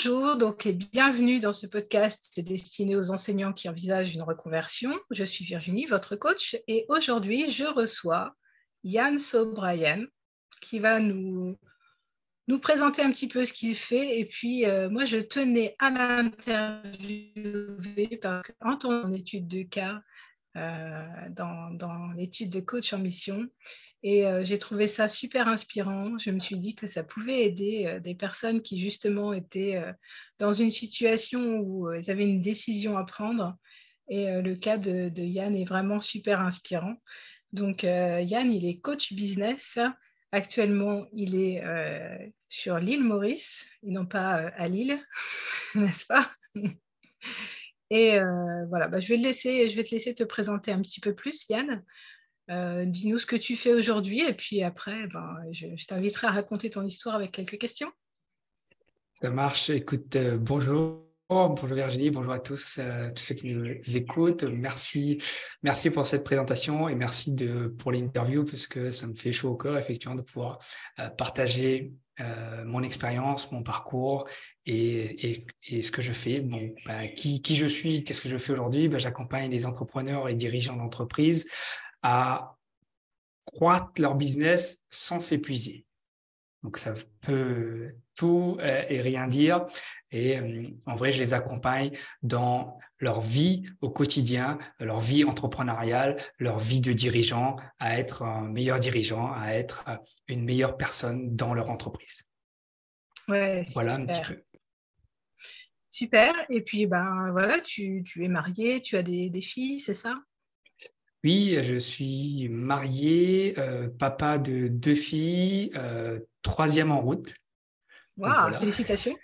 Bonjour, 0.00 0.36
donc 0.36 0.64
et 0.64 0.72
bienvenue 0.72 1.40
dans 1.40 1.52
ce 1.52 1.66
podcast 1.66 2.38
destiné 2.38 2.94
aux 2.94 3.10
enseignants 3.10 3.52
qui 3.52 3.68
envisagent 3.68 4.14
une 4.14 4.22
reconversion. 4.22 4.96
Je 5.10 5.24
suis 5.24 5.44
Virginie, 5.44 5.86
votre 5.86 6.14
coach, 6.14 6.56
et 6.68 6.86
aujourd'hui 6.88 7.50
je 7.50 7.64
reçois 7.64 8.32
Yann 8.84 9.18
Sobrayan 9.18 10.04
qui 10.60 10.78
va 10.78 11.00
nous, 11.00 11.58
nous 12.46 12.60
présenter 12.60 13.02
un 13.02 13.10
petit 13.10 13.26
peu 13.26 13.44
ce 13.44 13.52
qu'il 13.52 13.74
fait. 13.74 14.20
Et 14.20 14.24
puis 14.24 14.66
euh, 14.66 14.88
moi 14.88 15.04
je 15.04 15.16
tenais 15.16 15.74
à 15.80 15.90
l'interviewer 15.90 18.20
parce 18.22 18.46
qu'en 18.60 18.76
ton 18.76 19.10
étude 19.10 19.48
de 19.48 19.64
cas, 19.64 20.00
dans, 21.30 21.70
dans 21.70 22.06
l'étude 22.16 22.50
de 22.50 22.60
coach 22.60 22.92
en 22.92 22.98
mission, 22.98 23.48
et 24.02 24.26
euh, 24.26 24.44
j'ai 24.44 24.58
trouvé 24.58 24.86
ça 24.86 25.08
super 25.08 25.48
inspirant. 25.48 26.18
Je 26.18 26.30
me 26.30 26.38
suis 26.38 26.56
dit 26.56 26.74
que 26.74 26.86
ça 26.86 27.02
pouvait 27.02 27.42
aider 27.42 27.86
euh, 27.86 28.00
des 28.00 28.14
personnes 28.14 28.62
qui 28.62 28.78
justement 28.78 29.32
étaient 29.32 29.76
euh, 29.76 29.92
dans 30.38 30.52
une 30.52 30.70
situation 30.70 31.58
où 31.58 31.90
elles 31.90 32.10
avaient 32.10 32.28
une 32.28 32.40
décision 32.40 32.96
à 32.96 33.04
prendre. 33.04 33.56
Et 34.10 34.40
le 34.40 34.56
cas 34.56 34.78
de, 34.78 35.10
Yann 35.20 35.54
est 35.54 35.66
vraiment 35.66 36.00
super 36.00 36.40
inspirant. 36.40 36.94
Donc 37.52 37.82
Yann, 37.82 38.50
il 38.50 38.64
est 38.64 38.80
coach 38.80 39.12
business. 39.12 39.78
Actuellement, 40.32 41.06
il 41.12 41.38
est 41.38 41.62
sur 42.48 42.78
l'île 42.78 43.04
Maurice, 43.04 43.66
et 43.82 43.90
non 43.90 44.06
pas 44.06 44.48
à 44.56 44.66
Lille, 44.66 44.98
n'est-ce 45.74 46.06
pas? 46.06 46.26
Et 47.90 48.18
voilà, 48.68 48.88
bah, 48.88 49.00
je, 49.00 49.08
vais 49.08 49.16
laisser, 49.16 49.68
je 49.68 49.76
vais 49.76 49.84
te 49.84 49.90
laisser 49.90 50.14
te 50.14 50.24
présenter 50.24 50.72
un 50.72 50.80
petit 50.82 51.00
peu 51.00 51.14
plus, 51.14 51.48
Yann. 51.48 51.82
Euh, 52.50 52.86
dis-nous 52.86 53.18
ce 53.18 53.26
que 53.26 53.36
tu 53.36 53.56
fais 53.56 53.74
aujourd'hui 53.74 54.24
et 54.26 54.32
puis 54.32 54.62
après, 54.62 55.06
ben, 55.08 55.36
je, 55.52 55.66
t'inviterai 55.86 56.28
à 56.28 56.30
raconter 56.30 56.70
ton 56.70 56.84
histoire 56.84 57.14
avec 57.14 57.32
quelques 57.32 57.58
questions. 57.58 57.90
Ça 59.20 59.30
marche. 59.30 59.70
Écoute, 59.70 60.16
euh, 60.16 60.38
bonjour. 60.38 61.04
Bonjour 61.30 61.68
Virginie, 61.74 62.08
bonjour 62.08 62.32
à 62.32 62.38
tous, 62.38 62.78
euh, 62.78 63.10
tous 63.10 63.22
ceux 63.22 63.34
qui 63.34 63.52
nous 63.52 63.74
écoutent. 63.94 64.44
Merci, 64.44 65.18
merci 65.62 65.90
pour 65.90 66.06
cette 66.06 66.24
présentation 66.24 66.88
et 66.88 66.94
merci 66.94 67.34
de, 67.34 67.66
pour 67.66 67.92
l'interview 67.92 68.46
parce 68.46 68.66
que 68.66 68.90
ça 68.90 69.06
me 69.06 69.12
fait 69.12 69.32
chaud 69.32 69.50
au 69.50 69.56
cœur 69.58 69.76
effectivement 69.76 70.14
de 70.14 70.22
pouvoir 70.22 70.58
partager 71.18 71.92
mon 72.64 72.82
expérience, 72.82 73.52
mon 73.52 73.62
parcours 73.62 74.28
et, 74.66 75.46
et, 75.68 75.82
ce 75.82 75.90
que 75.90 76.02
je 76.02 76.12
fais. 76.12 76.40
Bon, 76.40 76.74
ben, 76.86 77.08
qui, 77.14 77.42
qui, 77.42 77.56
je 77.56 77.66
suis, 77.66 78.04
qu'est-ce 78.04 78.20
que 78.20 78.28
je 78.28 78.38
fais 78.38 78.52
aujourd'hui? 78.52 78.88
Ben, 78.88 78.98
J'accompagne 78.98 79.50
des 79.50 79.66
entrepreneurs 79.66 80.28
et 80.28 80.34
dirigeants 80.34 80.76
d'entreprise 80.76 81.48
à 82.02 82.56
croître 83.44 84.00
leur 84.00 84.14
business 84.14 84.82
sans 84.90 85.20
s'épuiser. 85.20 85.84
Donc 86.62 86.78
ça 86.78 86.92
peut 87.20 87.94
tout 88.14 88.56
euh, 88.60 88.84
et 88.88 89.00
rien 89.00 89.28
dire. 89.28 89.64
Et 90.10 90.38
euh, 90.38 90.68
en 90.86 90.96
vrai, 90.96 91.12
je 91.12 91.22
les 91.22 91.34
accompagne 91.34 91.92
dans 92.22 92.78
leur 92.98 93.20
vie 93.20 93.64
au 93.80 93.90
quotidien, 93.90 94.58
leur 94.80 94.98
vie 94.98 95.24
entrepreneuriale, 95.24 96.16
leur 96.38 96.58
vie 96.58 96.80
de 96.80 96.92
dirigeant, 96.92 97.56
à 97.78 97.98
être 97.98 98.22
un 98.22 98.48
meilleur 98.48 98.80
dirigeant, 98.80 99.32
à 99.32 99.52
être 99.52 99.84
une 100.26 100.44
meilleure 100.44 100.76
personne 100.76 101.36
dans 101.36 101.54
leur 101.54 101.70
entreprise. 101.70 102.24
Ouais, 103.28 103.64
voilà 103.74 103.94
un 103.94 104.06
petit 104.06 104.22
peu. 104.22 104.42
Super. 105.90 106.32
Et 106.50 106.62
puis, 106.62 106.86
ben 106.86 107.30
voilà, 107.30 107.60
tu, 107.60 108.02
tu 108.04 108.24
es 108.24 108.28
marié, 108.28 108.80
tu 108.80 108.96
as 108.96 109.02
des, 109.02 109.30
des 109.30 109.40
filles, 109.42 109.78
c'est 109.78 109.94
ça? 109.94 110.14
Oui, 111.24 111.58
je 111.62 111.74
suis 111.76 112.48
marié, 112.48 113.54
euh, 113.58 113.88
papa 113.88 114.38
de 114.38 114.68
deux 114.68 114.94
filles, 114.94 115.70
euh, 115.74 116.20
troisième 116.42 116.92
en 116.92 117.00
route. 117.00 117.34
Wow, 118.16 118.58
félicitations. 118.60 119.16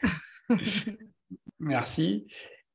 Merci. 1.60 2.26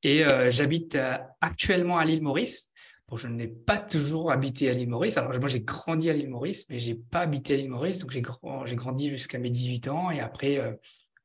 Et 0.02 0.24
euh, 0.24 0.50
j'habite 0.50 0.98
actuellement 1.40 1.98
à 1.98 2.04
l'île 2.04 2.22
Maurice. 2.22 2.72
Bon, 3.08 3.16
je 3.16 3.28
n'ai 3.28 3.48
pas 3.48 3.78
toujours 3.78 4.32
habité 4.32 4.70
à 4.70 4.72
l'île 4.72 4.88
Maurice. 4.88 5.18
Alors, 5.18 5.38
moi, 5.38 5.48
j'ai 5.48 5.60
grandi 5.60 6.08
à 6.08 6.14
l'île 6.14 6.30
Maurice, 6.30 6.66
mais 6.70 6.78
je 6.78 6.92
n'ai 6.92 6.94
pas 6.94 7.20
habité 7.20 7.54
à 7.54 7.56
l'île 7.58 7.70
Maurice. 7.70 7.98
Donc, 7.98 8.10
j'ai 8.12 8.22
grandi 8.22 9.08
jusqu'à 9.08 9.38
mes 9.38 9.50
18 9.50 9.88
ans. 9.88 10.10
Et 10.10 10.20
après, 10.20 10.78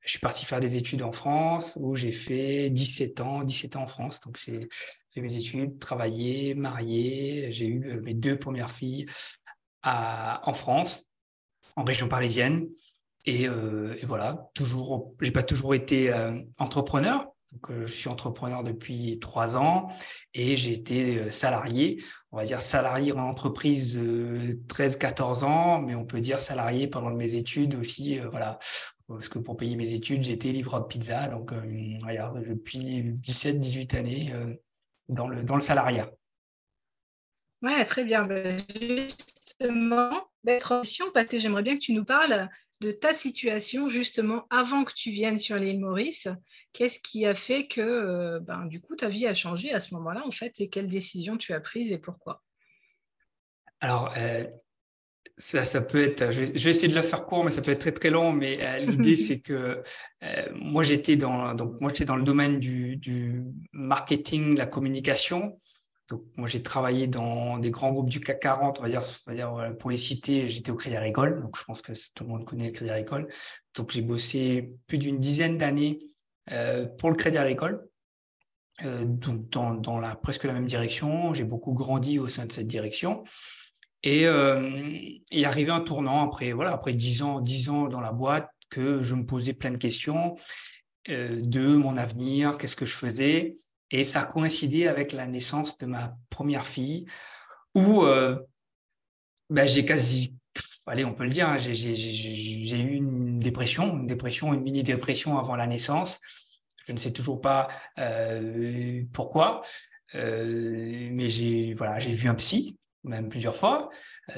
je 0.06 0.12
suis 0.12 0.20
parti 0.20 0.46
faire 0.46 0.60
des 0.60 0.78
études 0.78 1.02
en 1.02 1.12
France 1.12 1.78
où 1.82 1.96
j'ai 1.96 2.12
fait 2.12 2.70
17 2.70 3.22
ans, 3.22 3.44
17 3.44 3.76
ans 3.76 3.84
en 3.84 3.88
France. 3.88 4.22
Donc, 4.22 4.38
j'ai 4.38 4.70
fait 5.10 5.22
mes 5.22 5.36
études, 5.36 5.80
travaillé, 5.80 6.54
marié. 6.54 7.52
J'ai 7.52 7.66
eu 7.66 7.88
euh, 7.88 8.02
mes 8.02 8.14
deux 8.14 8.38
premières 8.38 8.70
filles 8.70 9.08
en 9.84 10.54
France, 10.54 11.12
en 11.76 11.84
région 11.84 12.08
parisienne. 12.08 12.68
Et, 13.26 13.48
euh, 13.48 13.96
et 14.00 14.06
voilà, 14.06 14.50
toujours, 14.54 15.16
j'ai 15.22 15.32
pas 15.32 15.44
toujours 15.44 15.74
été 15.74 16.14
euh, 16.14 16.40
entrepreneur. 16.60 17.28
Donc, 17.56 17.78
je 17.80 17.86
suis 17.86 18.10
entrepreneur 18.10 18.64
depuis 18.64 19.18
trois 19.20 19.58
ans 19.58 19.88
et 20.34 20.58
j'ai 20.58 20.74
été 20.74 21.32
salarié, 21.32 22.04
on 22.32 22.38
va 22.38 22.46
dire 22.46 22.60
salarié 22.60 23.14
en 23.14 23.20
entreprise 23.20 23.96
de 23.96 24.60
13-14 24.68 25.46
ans, 25.46 25.82
mais 25.82 25.96
on 25.96 26.06
peut 26.06 26.20
dire 26.20 26.42
salarié 26.42 26.88
pendant 26.88 27.12
mes 27.12 27.36
études 27.36 27.76
aussi. 27.76 28.20
voilà, 28.20 28.60
parce 29.08 29.30
que 29.30 29.40
pour 29.40 29.56
payer 29.56 29.76
mes 29.76 29.94
études, 29.94 30.24
j'étais 30.24 30.52
livreur 30.52 30.82
de 30.82 30.88
pizza. 30.88 31.28
Donc, 31.28 31.52
euh, 31.54 31.62
depuis 32.48 33.04
17-18 33.22 33.96
années 33.98 34.34
euh, 34.34 34.56
dans, 35.10 35.28
le, 35.28 35.44
dans 35.44 35.56
le 35.56 35.62
salariat. 35.62 36.10
Ouais, 37.62 37.86
très 37.86 38.04
bien. 38.04 38.26
Ben, 38.26 38.60
justement, 38.80 40.28
d'être 40.44 40.80
mission, 40.80 41.06
parce 41.14 41.30
que 41.30 41.40
j'aimerais 41.40 41.64
bien 41.64 41.76
que 41.76 41.82
tu 41.82 41.94
nous 41.94 42.06
parles 42.06 42.50
de 42.82 42.92
ta 42.92 43.14
situation 43.14 43.90
justement 43.90 44.46
avant 44.50 44.84
que 44.84 44.94
tu 44.94 45.12
viennes 45.12 45.38
sur 45.38 45.58
l'île 45.58 45.80
Maurice. 45.80 46.28
Qu'est-ce 46.74 47.00
qui 47.00 47.26
a 47.26 47.36
fait 47.36 47.68
que 47.68 47.82
euh, 47.82 48.40
ben, 48.40 48.66
du 48.66 48.82
coup 48.82 48.96
ta 48.96 49.08
vie 49.08 49.28
a 49.28 49.34
changé 49.34 49.74
à 49.74 49.80
ce 49.80 49.94
moment-là 49.96 50.24
en 50.26 50.32
fait 50.32 50.60
et 50.60 50.70
quelles 50.70 50.88
décisions 50.88 51.38
tu 51.38 51.54
as 51.54 51.60
prises 51.60 51.92
et 51.92 51.98
pourquoi? 51.98 52.44
Alors, 53.82 54.14
ça, 55.38 55.66
ça 55.66 55.82
peut 55.82 56.02
être, 56.02 56.32
je 56.32 56.42
vais, 56.42 56.70
essayer 56.70 56.88
de 56.88 56.96
la 56.96 57.04
faire 57.04 57.26
court, 57.26 57.44
mais 57.44 57.52
ça 57.52 57.62
peut 57.62 57.72
être 57.72 57.82
très 57.82 57.92
très 57.92 58.10
long. 58.10 58.32
Mais 58.32 58.58
euh, 58.62 58.80
l'idée, 58.80 59.16
c'est 59.16 59.40
que 59.40 59.82
euh, 60.24 60.46
moi, 60.54 60.84
j'étais 60.84 61.16
dans, 61.16 61.54
donc 61.54 61.80
moi, 61.82 61.90
j'étais 61.90 62.06
dans 62.06 62.16
le 62.16 62.24
domaine 62.24 62.60
du, 62.60 62.96
du 62.98 63.44
marketing, 63.74 64.58
la 64.58 64.66
communication. 64.66 65.58
Donc, 66.10 66.24
moi, 66.38 66.48
j'ai 66.48 66.62
travaillé 66.62 67.08
dans 67.08 67.58
des 67.58 67.72
grands 67.72 67.92
groupes 67.92 68.10
du 68.10 68.20
CAC 68.20 68.40
40, 68.40 68.80
on 68.80 68.84
va 68.84 68.90
dire, 68.90 69.02
on 69.28 69.32
va 69.32 69.36
dire 69.36 69.78
pour 69.78 69.90
les 69.90 69.98
citer, 69.98 70.48
j'étais 70.48 70.72
au 70.72 70.76
Crédit 70.76 70.96
Agricole. 70.96 71.42
Donc, 71.42 71.58
je 71.58 71.64
pense 71.64 71.82
que 71.82 71.94
tout 72.14 72.24
le 72.24 72.30
monde 72.30 72.46
connaît 72.46 72.68
le 72.68 72.72
Crédit 72.72 72.92
Agricole. 72.92 73.28
Donc, 73.76 73.92
j'ai 73.92 74.02
bossé 74.02 74.74
plus 74.88 74.98
d'une 74.98 75.18
dizaine 75.18 75.58
d'années 75.58 76.00
euh, 76.52 76.86
pour 76.86 77.10
le 77.10 77.16
Crédit 77.16 77.38
Agricole. 77.38 77.88
Euh, 78.84 79.06
donc, 79.06 79.50
dans, 79.50 80.00
la, 80.00 80.16
presque 80.16 80.44
la 80.44 80.54
même 80.54 80.66
direction. 80.66 81.34
J'ai 81.34 81.46
beaucoup 81.46 81.74
grandi 81.74 82.20
au 82.20 82.28
sein 82.28 82.46
de 82.46 82.52
cette 82.52 82.68
direction. 82.68 83.24
Et 84.04 84.28
euh, 84.28 84.70
il 85.32 85.42
est 85.42 85.46
arrivé 85.46 85.72
un 85.72 85.80
tournant 85.80 86.24
après, 86.24 86.52
voilà, 86.52 86.72
après 86.72 86.94
10 86.94 87.24
ans, 87.24 87.40
10 87.40 87.70
ans 87.70 87.88
dans 87.88 88.02
la 88.02 88.12
boîte 88.12 88.50
que 88.70 89.02
je 89.02 89.16
me 89.16 89.26
posais 89.26 89.54
plein 89.54 89.72
de 89.72 89.78
questions 89.78 90.36
euh, 91.10 91.40
de 91.42 91.76
mon 91.76 91.98
avenir, 91.98 92.58
qu'est-ce 92.58 92.76
que 92.76 92.86
je 92.86 92.94
faisais. 92.94 93.54
Et 93.96 94.04
ça 94.04 94.24
a 94.24 94.26
coïncidé 94.26 94.88
avec 94.88 95.14
la 95.14 95.26
naissance 95.26 95.78
de 95.78 95.86
ma 95.86 96.18
première 96.30 96.68
fille 96.68 97.06
où 97.76 98.04
euh, 98.04 98.38
ben, 99.50 99.70
j'ai 99.70 99.86
quasi, 99.86 100.36
allez, 100.86 101.06
on 101.06 101.14
peut 101.14 101.24
le 101.24 101.30
dire, 101.30 101.48
hein, 101.48 101.56
j'ai 101.58 102.82
eu 102.82 102.96
une 102.96 103.40
dépression, 103.40 103.98
une 103.98 104.06
dépression, 104.06 104.54
une 104.54 104.64
mini-dépression 104.64 105.38
avant 105.38 105.56
la 105.56 105.66
naissance. 105.66 106.20
Je 106.86 106.92
ne 106.92 106.98
sais 106.98 107.14
toujours 107.14 107.40
pas 107.40 107.70
euh, 107.98 109.02
pourquoi, 109.14 109.62
euh, 110.14 111.10
mais 111.14 111.30
j'ai 111.30 111.74
voilà, 111.74 111.98
vu 112.00 112.28
un 112.28 112.36
psy 112.36 112.78
même 113.06 113.30
plusieurs 113.30 113.56
fois. 113.56 113.90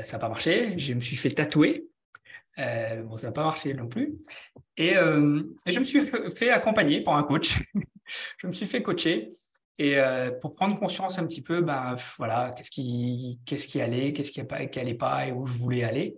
Ça 0.04 0.18
n'a 0.18 0.20
pas 0.20 0.30
marché. 0.30 0.78
Je 0.78 0.94
me 0.94 1.02
suis 1.02 1.16
fait 1.16 1.32
tatouer. 1.32 1.88
Bon, 2.58 3.18
ça 3.18 3.28
n'a 3.28 3.34
pas 3.34 3.46
marché 3.46 3.74
non 3.74 3.88
plus. 3.88 4.20
Et, 4.76 4.94
je 4.94 5.80
me 5.80 5.84
suis 5.84 6.06
fait 6.36 6.52
accompagner 6.52 7.02
par 7.02 7.16
un 7.16 7.24
coach. 7.24 7.58
je 8.38 8.46
me 8.46 8.54
suis 8.54 8.68
fait 8.68 8.84
coacher. 8.84 9.32
Et 9.80 9.98
pour 10.42 10.54
prendre 10.54 10.76
conscience 10.76 11.20
un 11.20 11.28
petit 11.28 11.42
peu, 11.42 11.62
ben, 11.62 11.96
voilà, 12.18 12.52
qu'est-ce 12.56 12.72
qui, 12.72 13.82
allait, 13.82 14.12
qu'est-ce 14.12 14.32
qui 14.32 14.42
n'allait 14.42 14.94
pas 14.96 15.28
et 15.28 15.32
où 15.32 15.46
je 15.46 15.58
voulais 15.58 15.84
aller. 15.84 16.18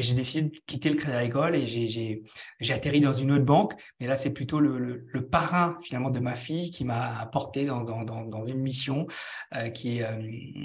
Et 0.00 0.02
j'ai 0.02 0.14
décidé 0.14 0.48
de 0.48 0.56
quitter 0.66 0.88
le 0.88 0.94
Crédit 0.94 1.14
Agricole 1.14 1.54
et 1.54 1.66
j'ai 1.66 2.72
atterri 2.72 3.02
dans 3.02 3.12
une 3.12 3.32
autre 3.32 3.44
banque. 3.44 3.74
Mais 4.00 4.06
là, 4.06 4.16
c'est 4.16 4.32
plutôt 4.32 4.58
le, 4.58 5.04
parrain 5.30 5.76
finalement 5.82 6.08
de 6.08 6.20
ma 6.20 6.36
fille 6.36 6.70
qui 6.70 6.86
m'a 6.86 7.18
apporté 7.20 7.66
dans, 7.66 8.44
une 8.46 8.60
mission 8.60 9.06
euh, 9.54 9.68
qui 9.68 9.98
est 9.98 10.04
euh, 10.04 10.22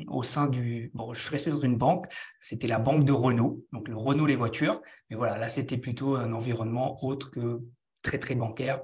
au 0.07 0.24
sein 0.24 0.47
du. 0.47 0.89
Bon, 0.94 1.13
je 1.13 1.19
suis 1.19 1.31
resté 1.31 1.50
dans 1.50 1.57
une 1.57 1.75
banque. 1.75 2.06
C'était 2.39 2.68
la 2.68 2.80
banque 2.80 3.03
de 3.03 3.12
Renault, 3.12 3.65
donc 3.74 3.89
le 3.89 3.97
Renault 3.97 4.25
les 4.25 4.38
voitures. 4.38 4.81
Mais 5.09 5.18
voilà, 5.18 5.38
là, 5.38 5.50
c'était 5.50 5.77
plutôt 5.77 6.15
un 6.15 6.31
environnement 6.31 7.03
autre 7.03 7.30
que 7.30 7.59
très 8.03 8.19
très 8.19 8.36
bancaire 8.36 8.81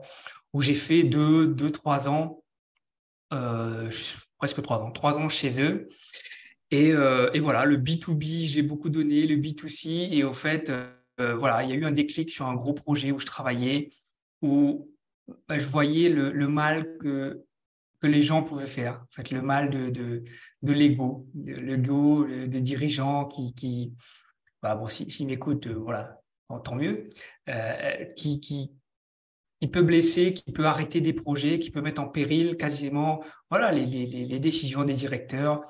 où 0.53 0.61
j'ai 0.61 0.75
fait 0.75 1.03
deux, 1.03 1.47
deux, 1.47 1.71
trois 1.71 2.09
ans, 2.09 2.43
euh, 2.43 2.50
presque 4.37 4.61
trois 4.61 4.79
ans, 4.79 4.91
trois 4.91 5.17
ans 5.19 5.29
chez 5.29 5.61
eux. 5.61 5.87
Euh, 6.73 7.29
et, 7.33 7.39
voilà, 7.39 7.65
le 7.65 7.77
B2B, 7.77 8.47
j'ai 8.47 8.61
beaucoup 8.61 8.89
donné, 8.89 9.27
le 9.27 9.35
B2C. 9.35 10.13
Et 10.13 10.23
au 10.23 10.33
fait, 10.33 10.71
euh, 11.19 11.35
voilà, 11.35 11.63
il 11.63 11.69
y 11.69 11.73
a 11.73 11.75
eu 11.75 11.85
un 11.85 11.91
déclic 11.91 12.29
sur 12.29 12.47
un 12.47 12.53
gros 12.55 12.73
projet 12.73 13.11
où 13.11 13.19
je 13.19 13.25
travaillais, 13.25 13.89
où 14.41 14.89
bah, 15.47 15.59
je 15.59 15.67
voyais 15.67 16.09
le, 16.09 16.31
le, 16.31 16.47
mal 16.47 16.97
que, 16.97 17.43
que 17.99 18.07
les 18.07 18.21
gens 18.21 18.43
pouvaient 18.43 18.67
faire. 18.67 19.03
En 19.03 19.11
fait, 19.11 19.31
le 19.31 19.41
mal 19.41 19.69
de, 19.69 19.89
de, 19.89 20.23
de 20.61 20.73
l'ego, 20.73 21.27
l'ego 21.35 22.25
des 22.25 22.61
dirigeants 22.61 23.25
qui, 23.25 23.53
qui 23.53 23.93
bah, 24.61 24.75
bon, 24.75 24.87
s'ils 24.87 25.11
si, 25.11 25.25
m'écoutent, 25.25 25.67
euh, 25.67 25.73
voilà, 25.73 26.21
tant 26.63 26.75
mieux, 26.75 27.09
euh, 27.49 28.05
qui, 28.15 28.39
qui, 28.39 28.71
qui 29.61 29.67
peut 29.67 29.83
blesser, 29.83 30.33
qui 30.33 30.51
peut 30.51 30.65
arrêter 30.65 31.01
des 31.01 31.13
projets, 31.13 31.59
qui 31.59 31.69
peut 31.69 31.81
mettre 31.81 32.01
en 32.01 32.07
péril 32.07 32.57
quasiment 32.57 33.23
voilà, 33.51 33.71
les, 33.71 34.39
décisions 34.39 34.83
des 34.83 34.95
directeurs. 34.95 35.61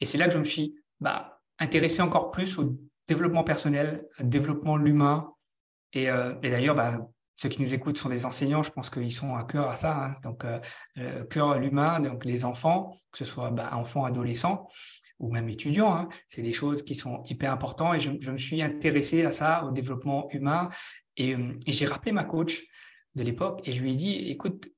Et 0.00 0.06
c'est 0.06 0.16
là 0.16 0.26
que 0.26 0.32
je 0.32 0.38
me 0.38 0.44
suis 0.44 0.74
bah, 1.00 1.42
intéressé 1.58 2.00
encore 2.00 2.30
plus 2.30 2.58
au 2.58 2.78
développement 3.06 3.44
personnel, 3.44 4.08
au 4.18 4.22
développement 4.22 4.78
l'humain. 4.78 5.34
Et, 5.92 6.08
euh, 6.10 6.32
d'ailleurs, 6.36 6.74
bah, 6.74 7.10
ceux 7.36 7.50
qui 7.50 7.60
nous 7.60 7.74
écoutent 7.74 7.98
sont 7.98 8.08
des 8.08 8.24
enseignants, 8.24 8.62
je 8.62 8.70
pense 8.70 8.88
qu'ils 8.88 9.12
sont 9.12 9.36
à 9.36 9.44
cœur 9.44 9.68
à 9.68 9.74
ça. 9.74 10.06
Hein. 10.06 10.12
Donc, 10.24 10.46
euh, 10.46 10.58
euh, 10.96 11.22
cœur 11.26 11.58
l'humain, 11.58 12.00
donc 12.00 12.24
les 12.24 12.46
enfants, 12.46 12.96
que 13.12 13.18
ce 13.18 13.26
soit 13.26 13.50
bah, 13.50 13.68
enfants, 13.74 14.06
adolescents 14.06 14.66
ou 15.18 15.30
même 15.30 15.50
étudiants, 15.50 15.94
hein, 15.94 16.08
c'est 16.26 16.40
des 16.40 16.54
choses 16.54 16.82
qui 16.82 16.94
sont 16.94 17.22
hyper 17.26 17.52
importantes. 17.52 17.96
Et 17.96 18.00
je, 18.00 18.30
me 18.30 18.38
suis 18.38 18.62
intéressé 18.62 19.26
à 19.26 19.30
ça, 19.30 19.66
au 19.66 19.72
développement 19.72 20.30
humain. 20.30 20.70
Et, 21.18 21.32
et 21.66 21.72
j'ai 21.72 21.84
rappelé 21.84 22.12
ma 22.12 22.24
coach 22.24 22.62
de 23.14 23.22
l'époque 23.22 23.60
et 23.66 23.72
je 23.72 23.82
lui 23.82 23.92
ai 23.92 23.96
dit, 23.96 24.14
écoute, 24.30 24.68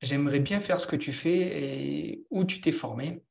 j'aimerais 0.00 0.40
bien 0.40 0.60
faire 0.60 0.80
ce 0.80 0.86
que 0.86 0.96
tu 0.96 1.12
fais 1.12 1.38
et 1.62 2.26
où 2.30 2.44
tu 2.44 2.60
t'es 2.60 2.72
formé. 2.72 3.22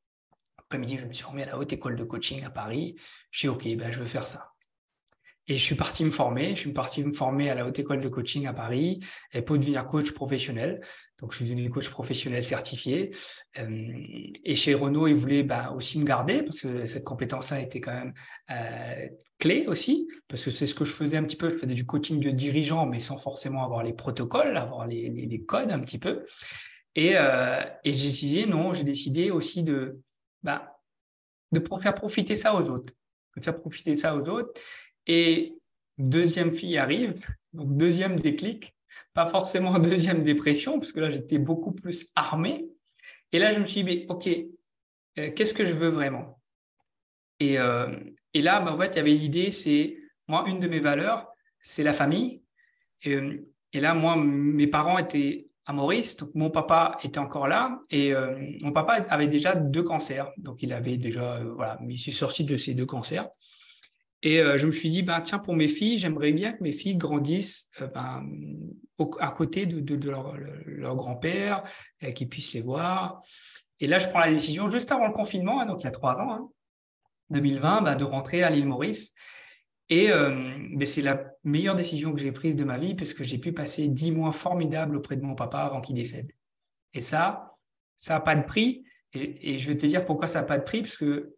Après-midi, 0.58 0.98
je 0.98 1.06
me 1.06 1.14
suis 1.14 1.24
formé 1.24 1.44
à 1.44 1.48
la 1.48 1.58
haute 1.58 1.72
école 1.72 1.96
de 1.96 2.04
coaching 2.04 2.44
à 2.44 2.50
Paris. 2.50 2.96
Je 3.32 3.40
suis 3.40 3.48
OK, 3.48 3.68
ben, 3.76 3.92
je 3.92 4.00
veux 4.00 4.06
faire 4.06 4.28
ça. 4.28 4.54
Et 5.50 5.58
je 5.58 5.64
suis 5.64 5.76
parti 5.76 6.04
me 6.04 6.12
former. 6.12 6.56
Je 6.56 6.62
suis 6.62 6.74
parti 6.74 7.04
me 7.04 7.12
former 7.12 7.50
à 7.50 7.56
la 7.56 7.66
Haute 7.66 7.80
École 7.80 8.02
de 8.02 8.10
Coaching 8.10 8.48
à 8.48 8.54
Paris 8.54 9.00
pour 9.46 9.58
devenir 9.58 9.86
coach 9.86 10.12
professionnel. 10.12 10.82
Donc, 11.20 11.32
je 11.32 11.38
suis 11.38 11.46
devenu 11.46 11.70
coach 11.70 11.90
professionnel 11.90 12.44
certifié. 12.44 13.16
Euh, 13.58 13.94
et 14.44 14.56
chez 14.56 14.76
Renault, 14.76 15.08
ils 15.08 15.16
voulaient 15.16 15.44
bah, 15.44 15.74
aussi 15.76 15.98
me 16.00 16.06
garder 16.06 16.44
parce 16.44 16.62
que 16.62 16.86
cette 16.86 17.04
compétence-là 17.04 17.62
était 17.62 17.82
quand 17.82 17.94
même 17.94 18.14
euh, 18.52 19.08
clé 19.40 19.66
aussi. 19.68 20.08
Parce 20.28 20.44
que 20.44 20.52
c'est 20.52 20.68
ce 20.68 20.76
que 20.76 20.86
je 20.86 20.92
faisais 20.92 21.18
un 21.18 21.24
petit 21.24 21.38
peu. 21.38 21.50
Je 21.50 21.56
faisais 21.56 21.74
du 21.74 21.86
coaching 21.86 22.20
de 22.20 22.30
dirigeants, 22.30 22.86
mais 22.86 23.00
sans 23.00 23.18
forcément 23.18 23.64
avoir 23.64 23.84
les 23.84 23.94
protocoles, 23.94 24.58
avoir 24.58 24.86
les, 24.86 25.44
codes 25.48 25.72
un 25.72 25.80
petit 25.80 25.98
peu. 25.98 26.24
Et, 26.94 27.14
euh, 27.16 27.64
et 27.84 27.94
j'ai 27.94 28.08
décidé, 28.08 28.46
non, 28.46 28.74
j'ai 28.74 28.84
décidé 28.84 29.32
aussi 29.32 29.64
de, 29.64 30.02
bah, 30.44 30.78
de 31.52 31.64
faire 31.82 31.96
profiter 31.96 32.36
ça 32.36 32.54
aux 32.54 32.70
autres. 32.70 32.94
De 33.36 33.42
faire 33.42 33.60
profiter 33.60 33.98
ça 33.98 34.16
aux 34.16 34.30
autres. 34.30 34.52
Et 35.08 35.56
deuxième 35.98 36.54
fille 36.54 36.78
arrive, 36.78 37.14
donc 37.54 37.76
deuxième 37.76 38.20
déclic, 38.20 38.76
pas 39.14 39.26
forcément 39.26 39.80
deuxième 39.80 40.24
dépression, 40.24 40.80
parce 40.80 40.92
que 40.92 41.00
là, 41.00 41.12
j'étais 41.12 41.40
beaucoup 41.40 41.72
plus 41.72 42.12
armé. 42.16 42.68
Et 43.32 43.40
là, 43.40 43.54
je 43.54 43.60
me 43.60 43.66
suis 43.66 43.84
dit, 43.84 44.06
OK, 44.10 44.28
euh, 44.28 45.32
qu'est-ce 45.32 45.54
que 45.54 45.66
je 45.66 45.74
veux 45.74 45.90
vraiment? 45.90 46.40
Et, 47.40 47.60
euh, 47.60 47.88
et, 48.34 48.42
là, 48.42 48.62
bah, 48.62 48.74
en 48.74 48.82
il 48.82 48.96
y 48.96 49.00
avait 49.00 49.12
l'idée, 49.12 49.52
c'est, 49.52 49.98
moi, 50.28 50.46
une 50.48 50.60
de 50.60 50.68
mes 50.68 50.80
valeurs, 50.80 51.28
c'est 51.62 51.84
la 51.84 51.94
famille. 51.94 52.42
Et, 53.04 53.14
euh, 53.14 53.50
et, 53.74 53.80
là, 53.80 53.94
moi, 53.94 54.16
mes 54.18 54.68
parents 54.68 54.98
étaient 54.98 55.48
à 55.66 55.74
Maurice, 55.74 56.16
donc 56.16 56.30
mon 56.34 56.50
papa 56.50 56.98
était 57.04 57.20
encore 57.20 57.50
là, 57.50 57.82
et 57.90 58.14
mon 58.62 58.72
papa 58.72 59.06
avait 59.10 59.28
déjà 59.28 59.54
deux 59.54 59.84
cancers. 59.84 60.32
Donc, 60.38 60.64
il 60.64 60.72
avait 60.72 60.96
déjà, 60.96 61.44
voilà, 61.44 61.78
il 61.90 62.00
s'est 62.00 62.12
sorti 62.12 62.46
de 62.46 62.56
ces 62.56 62.74
deux 62.74 62.86
cancers. 62.86 63.28
Et 64.24 64.42
euh, 64.42 64.58
je 64.58 64.66
me 64.66 64.72
suis 64.72 64.90
dit, 64.90 65.04
ben, 65.04 65.22
tiens, 65.22 65.40
pour 65.40 65.56
mes 65.56 65.68
filles, 65.68 65.98
j'aimerais 65.98 66.32
bien 66.32 66.54
que 66.54 66.64
mes 66.64 66.72
filles 66.72 66.96
grandissent 66.96 67.70
euh, 67.82 67.88
ben, 67.88 68.26
à 69.20 69.32
côté 69.32 69.66
de, 69.66 70.10
leur, 70.10 70.96
grand-père, 70.96 71.64
euh, 72.04 72.12
qu'ils 72.12 72.30
puissent 72.30 72.54
les 72.54 72.62
voir. 72.62 73.22
Et 73.80 73.88
là, 73.88 74.00
je 74.00 74.08
prends 74.08 74.20
la 74.20 74.32
décision, 74.32 74.70
juste 74.70 74.92
avant 74.92 75.08
le 75.08 75.14
confinement, 75.14 75.62
hein, 75.62 75.66
donc 75.68 75.82
il 75.82 75.84
y 75.84 75.88
a 75.88 75.92
trois 75.92 76.16
ans, 76.16 76.34
hein, 76.34 76.50
2020, 77.30 77.82
ben, 77.84 77.96
de 77.96 78.04
rentrer 78.04 78.42
à 78.42 78.50
l'île 78.50 78.66
Maurice. 78.66 79.14
Et 79.90 80.10
ben, 80.10 80.86
c'est 80.86 81.02
la 81.02 81.24
meilleure 81.46 81.78
décision 81.78 82.12
que 82.12 82.20
j'ai 82.20 82.34
prise 82.34 82.58
de 82.58 82.66
ma 82.66 82.78
vie 82.78 82.94
parce 82.94 83.14
que 83.14 83.24
j'ai 83.24 83.38
pu 83.38 83.54
passer 83.54 83.88
dix 83.88 84.12
mois 84.12 84.34
formidables 84.34 84.98
auprès 84.98 85.16
de 85.16 85.22
mon 85.22 85.34
papa 85.34 85.60
avant 85.60 85.80
qu'il 85.80 85.96
décède. 85.96 86.30
Et 86.94 87.00
ça, 87.00 87.56
ça 87.96 88.16
n'a 88.16 88.20
pas 88.20 88.36
de 88.36 88.44
prix. 88.44 88.84
Et, 89.14 89.54
et, 89.54 89.60
je 89.60 89.68
vais 89.70 89.78
te 89.78 89.86
dire 89.86 90.06
pourquoi 90.06 90.28
ça 90.28 90.40
n'a 90.40 90.46
pas 90.46 90.58
de 90.58 90.66
prix, 90.66 90.82
parce 90.82 90.98
que 90.98 91.37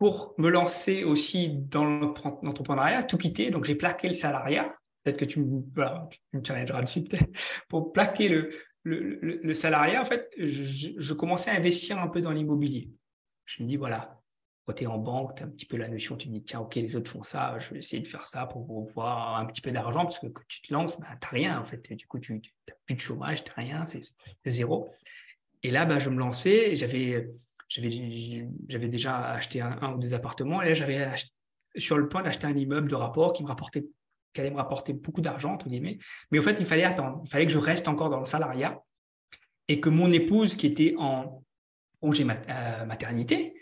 pour 0.00 0.34
me 0.38 0.48
lancer 0.48 1.04
aussi 1.04 1.50
dans 1.50 1.84
l'entrepreneuriat, 1.84 3.02
tout 3.02 3.18
quitter. 3.18 3.50
Donc, 3.50 3.66
j'ai 3.66 3.74
plaqué 3.74 4.08
le 4.08 4.14
salariat. 4.14 4.74
Peut-être 5.04 5.18
que 5.18 5.26
tu 5.26 5.40
me, 5.40 5.62
voilà, 5.74 6.08
challengeras 6.42 6.82
dessus, 6.82 7.04
peut-être. 7.04 7.28
Pour 7.68 7.92
plaquer 7.92 8.30
le, 8.30 8.48
le, 8.82 9.18
le, 9.20 9.54
salariat, 9.54 10.00
en 10.00 10.06
fait, 10.06 10.30
je, 10.38 10.92
je, 10.96 11.12
commençais 11.12 11.50
à 11.50 11.54
investir 11.54 11.98
un 11.98 12.08
peu 12.08 12.22
dans 12.22 12.32
l'immobilier. 12.32 12.88
Je 13.44 13.62
me 13.62 13.68
dis, 13.68 13.76
voilà, 13.76 14.18
quand 14.64 14.72
tu 14.72 14.84
es 14.84 14.86
en 14.86 14.96
banque, 14.96 15.36
tu 15.36 15.42
as 15.42 15.46
un 15.46 15.50
petit 15.50 15.66
peu 15.66 15.76
la 15.76 15.88
notion, 15.88 16.16
tu 16.16 16.28
te 16.28 16.32
dis, 16.32 16.44
tiens, 16.44 16.60
OK, 16.60 16.76
les 16.76 16.96
autres 16.96 17.10
font 17.10 17.22
ça, 17.22 17.58
je 17.58 17.74
vais 17.74 17.80
essayer 17.80 18.00
de 18.00 18.08
faire 18.08 18.24
ça 18.24 18.46
pour 18.46 18.88
avoir 18.88 19.36
un 19.36 19.44
petit 19.44 19.60
peu 19.60 19.70
d'argent, 19.70 20.04
parce 20.04 20.18
que 20.18 20.28
quand 20.28 20.44
tu 20.48 20.62
te 20.62 20.72
lances, 20.72 20.98
bah, 20.98 21.08
tu 21.20 21.26
n'as 21.26 21.30
rien, 21.30 21.60
en 21.60 21.64
fait. 21.66 21.92
Du 21.92 22.06
coup, 22.06 22.18
tu 22.18 22.32
n'as 22.32 22.74
plus 22.86 22.94
de 22.94 23.00
chômage, 23.02 23.44
tu 23.44 23.50
n'as 23.54 23.62
rien, 23.62 23.84
c'est 23.84 24.00
zéro. 24.46 24.90
Et 25.62 25.70
là, 25.70 25.84
bah, 25.84 25.98
je 25.98 26.08
me 26.08 26.18
lançais, 26.18 26.74
j'avais 26.74 27.28
j'avais 27.70 28.88
déjà 28.88 29.30
acheté 29.30 29.60
un, 29.60 29.94
ou 29.94 29.98
deux 29.98 30.12
appartements 30.12 30.60
et 30.60 30.68
là, 30.70 30.74
j'avais 30.74 31.08
sur 31.76 31.96
le 31.96 32.08
point 32.08 32.22
d'acheter 32.22 32.46
un 32.46 32.56
immeuble 32.56 32.88
de 32.88 32.96
rapport 32.96 33.32
qui 33.32 33.42
me 33.42 33.48
rapportait 33.48 33.86
qui 34.32 34.40
allait 34.40 34.50
me 34.50 34.56
rapporter 34.56 34.92
beaucoup 34.92 35.20
d'argent, 35.20 35.54
entre 35.54 35.68
guillemets. 35.68 35.98
Mais 36.30 36.38
au 36.38 36.42
fait, 36.42 36.56
il 36.60 36.66
fallait 36.66 36.84
attendre. 36.84 37.20
Il 37.24 37.30
fallait 37.30 37.46
que 37.46 37.52
je 37.52 37.58
reste 37.58 37.88
encore 37.88 38.10
dans 38.10 38.20
le 38.20 38.26
salariat 38.26 38.80
et 39.68 39.80
que 39.80 39.88
mon 39.88 40.10
épouse, 40.12 40.56
qui 40.56 40.66
était 40.66 40.94
en 40.98 41.42
congé 42.00 42.24
euh, 42.24 42.84
maternité, 42.84 43.54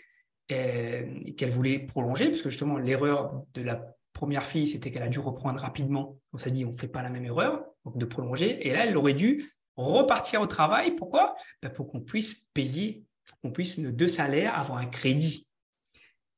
euh, 0.51 1.31
qu'elle 1.37 1.51
voulait 1.51 1.79
prolonger, 1.79 2.29
parce 2.29 2.41
que 2.41 2.49
justement, 2.49 2.77
l'erreur 2.77 3.43
de 3.53 3.61
la 3.61 3.81
première 4.13 4.45
fille, 4.45 4.67
c'était 4.67 4.91
qu'elle 4.91 5.03
a 5.03 5.09
dû 5.09 5.19
reprendre 5.19 5.59
rapidement. 5.59 6.19
On 6.33 6.37
s'est 6.37 6.51
dit, 6.51 6.65
on 6.65 6.71
ne 6.71 6.77
fait 6.77 6.87
pas 6.87 7.01
la 7.01 7.09
même 7.09 7.25
erreur, 7.25 7.63
donc 7.85 7.97
de 7.97 8.05
prolonger. 8.05 8.67
Et 8.67 8.73
là, 8.73 8.85
elle 8.85 8.97
aurait 8.97 9.13
dû 9.13 9.51
repartir 9.75 10.41
au 10.41 10.47
travail. 10.47 10.95
Pourquoi? 10.95 11.35
Ben, 11.61 11.69
Pour 11.69 11.87
qu'on 11.87 12.01
puisse 12.01 12.47
payer 12.53 13.05
qu'on 13.41 13.51
puisse, 13.51 13.77
nos 13.77 13.91
deux 13.91 14.07
salaires, 14.07 14.57
avoir 14.57 14.79
un 14.79 14.87
crédit. 14.87 15.47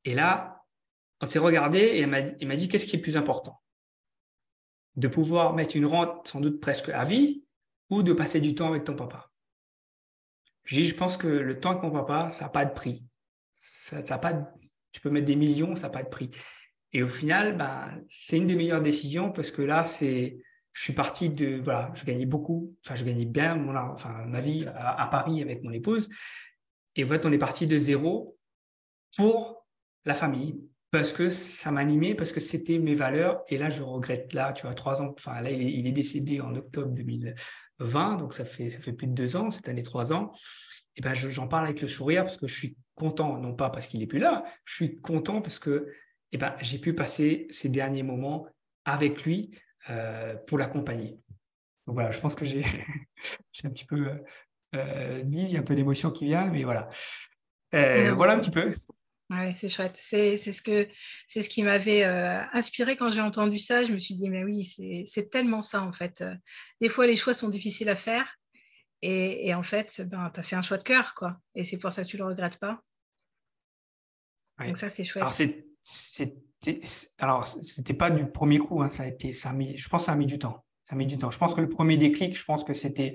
Et 0.05 0.15
là, 0.15 0.63
on 1.21 1.25
s'est 1.25 1.39
regardé 1.39 1.79
et 1.79 2.01
il 2.01 2.47
m'a 2.47 2.55
dit 2.55 2.67
qu'est-ce 2.67 2.87
qui 2.87 2.95
est 2.95 3.01
plus 3.01 3.17
important? 3.17 3.61
De 4.95 5.07
pouvoir 5.07 5.53
mettre 5.53 5.75
une 5.75 5.85
rente 5.85 6.27
sans 6.27 6.41
doute 6.41 6.59
presque 6.59 6.89
à 6.89 7.03
vie 7.03 7.43
ou 7.89 8.03
de 8.03 8.13
passer 8.13 8.41
du 8.41 8.55
temps 8.55 8.67
avec 8.67 8.83
ton 8.83 8.95
papa? 8.95 9.29
Je 10.63 10.75
dis, 10.75 10.85
je 10.85 10.95
pense 10.95 11.17
que 11.17 11.27
le 11.27 11.59
temps 11.59 11.71
avec 11.71 11.83
mon 11.83 11.91
papa, 11.91 12.29
ça 12.31 12.45
n'a 12.45 12.49
pas 12.49 12.65
de 12.65 12.73
prix. 12.73 13.03
Ça, 13.59 14.17
pas 14.17 14.33
tu 14.91 14.99
peux 14.99 15.09
mettre 15.09 15.27
des 15.27 15.35
millions, 15.35 15.75
ça 15.75 15.83
n'a 15.83 15.89
pas 15.89 16.03
de 16.03 16.09
prix. 16.09 16.31
Et 16.93 17.03
au 17.03 17.07
final, 17.07 17.57
bah, 17.57 17.89
c'est 18.09 18.37
une 18.37 18.47
des 18.47 18.55
meilleures 18.55 18.81
décisions 18.81 19.31
parce 19.31 19.51
que 19.51 19.61
là, 19.61 19.85
c'est, 19.85 20.37
je 20.73 20.81
suis 20.81 20.93
parti 20.93 21.29
de, 21.29 21.61
voilà, 21.63 21.91
je 21.95 22.03
gagnais 22.03 22.25
beaucoup, 22.25 22.75
enfin, 22.83 22.95
je 22.95 23.05
gagnais 23.05 23.25
bien 23.25 23.55
mon, 23.55 23.75
enfin, 23.75 24.25
ma 24.25 24.41
vie 24.41 24.65
à 24.67 25.07
Paris 25.09 25.41
avec 25.41 25.63
mon 25.63 25.71
épouse. 25.71 26.09
Et 26.95 27.03
en 27.03 27.07
fait, 27.07 27.25
on 27.25 27.31
est 27.31 27.37
parti 27.37 27.65
de 27.65 27.77
zéro 27.77 28.37
pour 29.17 29.65
la 30.05 30.13
famille, 30.13 30.61
parce 30.89 31.13
que 31.13 31.29
ça 31.29 31.71
m'animait, 31.71 32.15
parce 32.15 32.31
que 32.31 32.39
c'était 32.39 32.79
mes 32.79 32.95
valeurs. 32.95 33.43
Et 33.47 33.57
là, 33.57 33.69
je 33.69 33.81
regrette, 33.81 34.33
là, 34.33 34.53
tu 34.53 34.63
vois, 34.63 34.75
trois 34.75 35.01
ans, 35.01 35.13
enfin, 35.17 35.41
là, 35.41 35.51
il 35.51 35.87
est, 35.87 35.91
décédé 35.91 36.41
en 36.41 36.53
octobre 36.55 36.91
2020, 36.91 38.17
donc 38.17 38.33
ça 38.33 38.45
fait, 38.45 38.69
ça 38.69 38.79
fait 38.79 38.93
plus 38.93 39.07
de 39.07 39.13
deux 39.13 39.35
ans, 39.35 39.51
cette 39.51 39.69
année, 39.69 39.83
trois 39.83 40.11
ans. 40.11 40.31
Et 40.97 41.01
ben, 41.01 41.13
j'en 41.13 41.47
parle 41.47 41.65
avec 41.65 41.81
le 41.81 41.87
sourire 41.87 42.23
parce 42.23 42.37
que 42.37 42.47
je 42.47 42.53
suis 42.53 42.77
content, 42.95 43.37
non 43.37 43.55
pas 43.55 43.69
parce 43.69 43.87
qu'il 43.87 44.01
est 44.03 44.07
plus 44.07 44.19
là, 44.19 44.43
je 44.65 44.75
suis 44.75 44.99
content 44.99 45.41
parce 45.41 45.57
que 45.57 45.87
et 46.33 46.37
ben, 46.37 46.55
j'ai 46.61 46.79
pu 46.79 46.93
passer 46.93 47.47
ces 47.49 47.69
derniers 47.69 48.03
moments 48.03 48.47
avec 48.85 49.23
lui 49.23 49.51
euh, 49.89 50.35
pour 50.47 50.57
l'accompagner. 50.57 51.17
Donc 51.87 51.95
voilà, 51.95 52.11
je 52.11 52.19
pense 52.19 52.35
que 52.35 52.45
j'ai 52.45 52.63
un 53.63 53.69
petit 53.69 53.85
peu 53.85 54.09
euh, 54.75 55.23
il 55.25 55.51
y 55.51 55.57
a 55.57 55.59
un 55.59 55.63
peu 55.63 55.75
d'émotion 55.75 56.11
qui 56.11 56.25
vient, 56.25 56.45
mais 56.45 56.63
voilà. 56.63 56.89
Euh, 57.73 58.13
voilà 58.13 58.33
un 58.33 58.39
petit 58.39 58.51
peu. 58.51 58.73
Ouais, 59.29 59.53
c'est 59.55 59.69
chouette. 59.69 59.97
C'est 59.97 60.37
ce, 60.37 60.61
que, 60.61 60.87
ce 61.27 61.47
qui 61.47 61.63
m'avait 61.63 62.03
euh, 62.03 62.41
inspiré 62.51 62.97
quand 62.97 63.09
j'ai 63.09 63.21
entendu 63.21 63.57
ça. 63.57 63.85
Je 63.85 63.93
me 63.93 63.99
suis 63.99 64.15
dit, 64.15 64.29
mais 64.29 64.43
oui, 64.43 64.63
c'est 65.07 65.29
tellement 65.29 65.61
ça 65.61 65.81
en 65.81 65.93
fait. 65.93 66.23
Des 66.81 66.89
fois, 66.89 67.07
les 67.07 67.15
choix 67.15 67.33
sont 67.33 67.49
difficiles 67.49 67.89
à 67.89 67.95
faire. 67.95 68.35
Et, 69.01 69.47
et 69.47 69.53
en 69.55 69.63
fait, 69.63 70.01
ben, 70.05 70.29
tu 70.33 70.39
as 70.39 70.43
fait 70.43 70.55
un 70.55 70.61
choix 70.61 70.77
de 70.77 70.83
cœur, 70.83 71.15
quoi. 71.15 71.37
Et 71.55 71.63
c'est 71.63 71.77
pour 71.77 71.91
ça 71.91 72.03
que 72.03 72.09
tu 72.09 72.17
ne 72.17 72.23
le 72.23 72.27
regrettes 72.27 72.59
pas. 72.59 72.81
Donc 74.59 74.77
ça, 74.77 74.89
c'est 74.89 75.03
chouette. 75.03 75.23
Alors, 77.19 77.47
c'était 77.47 77.93
pas 77.93 78.11
du 78.11 78.29
premier 78.29 78.59
coup. 78.59 78.81
Hein. 78.83 78.89
Ça 78.89 79.03
a 79.03 79.07
été, 79.07 79.33
ça 79.33 79.49
a 79.49 79.53
mis, 79.53 79.77
je 79.77 79.89
pense 79.89 80.03
que 80.03 80.05
ça 80.07 80.11
a 80.11 80.15
mis 80.15 80.27
du 80.27 80.37
temps. 80.37 80.63
Ça 80.83 80.93
a 80.93 80.97
mis 80.97 81.07
du 81.07 81.17
temps. 81.17 81.31
Je 81.31 81.37
pense 81.37 81.55
que 81.55 81.61
le 81.61 81.69
premier 81.69 81.97
déclic, 81.97 82.37
je 82.37 82.43
pense 82.43 82.63
que 82.63 82.73
c'était 82.73 83.13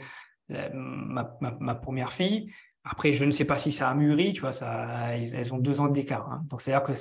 ma, 0.49 1.37
ma, 1.41 1.57
ma, 1.61 1.75
première 1.75 2.13
fille. 2.13 2.53
Après, 2.85 3.13
je 3.13 3.25
ne 3.25 3.31
sais 3.31 3.45
pas 3.45 3.59
si 3.59 3.73
ça 3.73 3.89
a 3.89 3.95
mûri, 3.95 4.33
tu 4.33 4.41
vois, 4.41 4.53
ça, 4.53 5.17
elles 5.17 5.53
ont 5.53 5.59
deux 5.59 5.81
ans 5.81 5.89
d'écart. 5.89 6.31
Hein. 6.31 6.43
Donc, 6.49 6.61
c'est-à-dire 6.61 6.87
que 6.87 6.93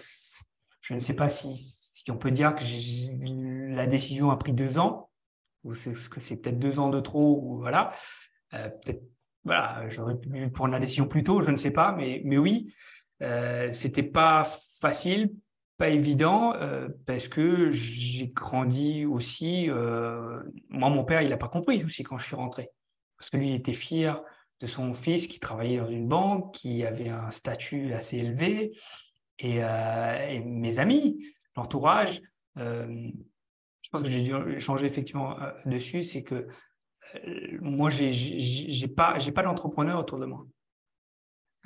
je 0.82 0.94
ne 0.94 1.00
sais 1.00 1.14
pas 1.14 1.30
si, 1.30 1.56
si 1.56 2.10
on 2.12 2.18
peut 2.18 2.32
dire 2.32 2.56
que 2.56 2.64
la 3.76 3.88
décision 3.88 4.32
a 4.32 4.38
pris 4.38 4.54
deux 4.54 4.80
ans. 4.80 5.10
ou 5.64 5.74
que 5.74 6.20
c'est 6.20 6.38
peut-être 6.38 6.60
deux 6.60 6.80
ans 6.80 6.90
de 6.90 7.00
trop, 7.00 7.40
ou 7.42 7.60
voilà. 7.60 7.92
Euh, 8.54 8.70
peut-être, 8.70 9.04
voilà, 9.44 9.88
j'aurais 9.90 10.18
pu 10.18 10.50
prendre 10.50 10.74
la 10.74 10.80
décision 10.80 11.08
plus 11.08 11.24
tôt, 11.24 11.42
je 11.42 11.52
ne 11.52 11.58
sais 11.58 11.72
pas, 11.72 11.92
mais, 11.92 12.22
mais 12.26 12.38
oui, 12.38 12.74
euh, 13.22 13.72
c'était 13.72 14.04
pas 14.04 14.46
facile, 14.80 15.32
pas 15.78 15.90
évident, 15.90 16.54
euh, 16.56 16.90
parce 17.06 17.28
que 17.28 17.70
j'ai 17.70 18.28
grandi 18.28 19.06
aussi. 19.06 19.70
Euh, 19.70 20.42
moi, 20.70 20.90
mon 20.90 21.04
père, 21.04 21.22
il 21.22 21.30
n'a 21.30 21.38
pas 21.38 21.48
compris 21.48 21.84
aussi 21.84 22.04
quand 22.04 22.18
je 22.18 22.26
suis 22.26 22.36
rentré, 22.36 22.70
parce 23.18 23.30
que 23.30 23.38
lui, 23.38 23.50
il 23.50 23.56
était 23.56 23.74
fier 23.74 24.22
de 24.62 24.68
son 24.68 24.94
fils 24.94 25.28
qui 25.28 25.40
travaillait 25.40 25.78
dans 25.78 25.88
une 25.88 26.08
banque, 26.08 26.54
qui 26.54 26.86
avait 26.86 27.10
un 27.10 27.32
statut 27.32 27.94
assez 27.94 28.18
élevé, 28.18 28.72
et, 29.40 29.58
et 29.58 30.40
mes 30.46 30.80
amis, 30.80 31.26
l'entourage. 31.58 32.22
je 32.56 33.90
pense 33.92 34.02
que 34.02 34.08
j'ai 34.08 34.22
dû 34.22 34.60
changer 34.62 34.86
effectivement 34.86 35.38
dessus, 35.66 36.04
c'est 36.04 36.24
que 36.24 36.48
moi, 37.62 37.90
j'ai 37.90 38.12
j'ai 38.12 38.88
pas, 38.88 39.18
pas 39.34 39.44
d'entrepreneur 39.44 40.00
autour 40.00 40.20
de 40.20 40.26
moi. 40.26 40.46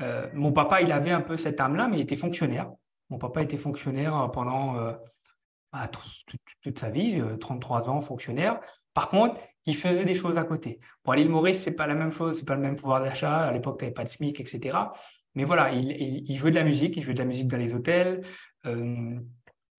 Euh, 0.02 0.30
mon 0.34 0.52
papa, 0.52 0.82
il 0.82 0.92
avait 0.92 1.12
un 1.12 1.22
peu 1.22 1.38
cette 1.38 1.60
âme-là, 1.60 1.88
mais 1.88 1.98
il 1.98 2.02
était 2.02 2.16
fonctionnaire. 2.16 2.72
Mon 3.10 3.18
papa 3.18 3.42
était 3.42 3.58
fonctionnaire 3.58 4.16
euh, 4.16 4.28
pendant 4.28 4.78
euh, 4.78 4.94
bah, 5.74 5.90
toute, 6.62 6.80
sa 6.80 6.90
vie, 6.90 7.22
33 7.40 7.90
ans, 7.90 8.02
fonctionnaire. 8.02 8.60
Par 9.00 9.08
contre, 9.08 9.40
il 9.66 9.78
faisait 9.78 10.04
des 10.04 10.14
choses 10.14 10.38
à 10.38 10.44
côté. 10.44 10.82
Pour 11.04 11.14
l'île 11.14 11.30
Maurice, 11.30 11.64
c'est 11.64 11.78
pas 11.78 11.88
la 11.88 11.94
même 11.96 12.12
chose, 12.12 12.38
c'est 12.38 12.46
pas 12.46 12.56
le 12.56 12.62
même 12.62 12.76
pouvoir 12.76 13.02
d'achat. 13.02 13.44
À 13.44 13.54
l'époque, 13.54 13.80
tu 13.80 13.86
n'avais 13.86 13.94
pas 13.94 14.04
de 14.04 14.10
SMIC, 14.10 14.42
etc. 14.42 14.78
Mais 15.36 15.46
voilà, 15.46 15.72
il, 15.72 16.36
jouait 16.36 16.52
de 16.52 16.58
la 16.58 16.66
musique, 16.66 16.98
il 16.98 17.02
jouait 17.02 17.14
de 17.14 17.20
la 17.20 17.24
musique 17.24 17.48
dans 17.48 17.56
les 17.56 17.74
hôtels. 17.74 18.26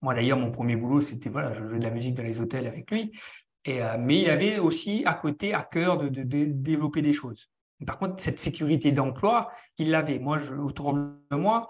moi, 0.01 0.15
d'ailleurs, 0.15 0.39
mon 0.39 0.49
premier 0.49 0.75
boulot, 0.75 1.01
c'était 1.01 1.29
voilà, 1.29 1.53
je 1.53 1.63
jouais 1.63 1.77
de 1.77 1.83
la 1.83 1.91
musique 1.91 2.15
dans 2.15 2.23
les 2.23 2.39
hôtels 2.39 2.65
avec 2.65 2.89
lui. 2.89 3.11
Et, 3.65 3.79
mais 3.99 4.21
il 4.21 4.29
avait 4.31 4.57
aussi 4.57 5.03
à 5.05 5.13
côté 5.13 5.53
à 5.53 5.61
cœur 5.61 5.97
de 5.97 6.23
développer 6.23 7.03
des 7.03 7.13
choses. 7.13 7.47
Par 7.85 7.99
contre, 7.99 8.19
cette 8.23 8.39
sécurité 8.39 8.91
d'emploi, 8.91 9.51
il 9.77 9.91
l'avait. 9.91 10.17
Moi, 10.17 10.39
autour 10.57 10.95
de 10.95 11.35
moi, 11.35 11.69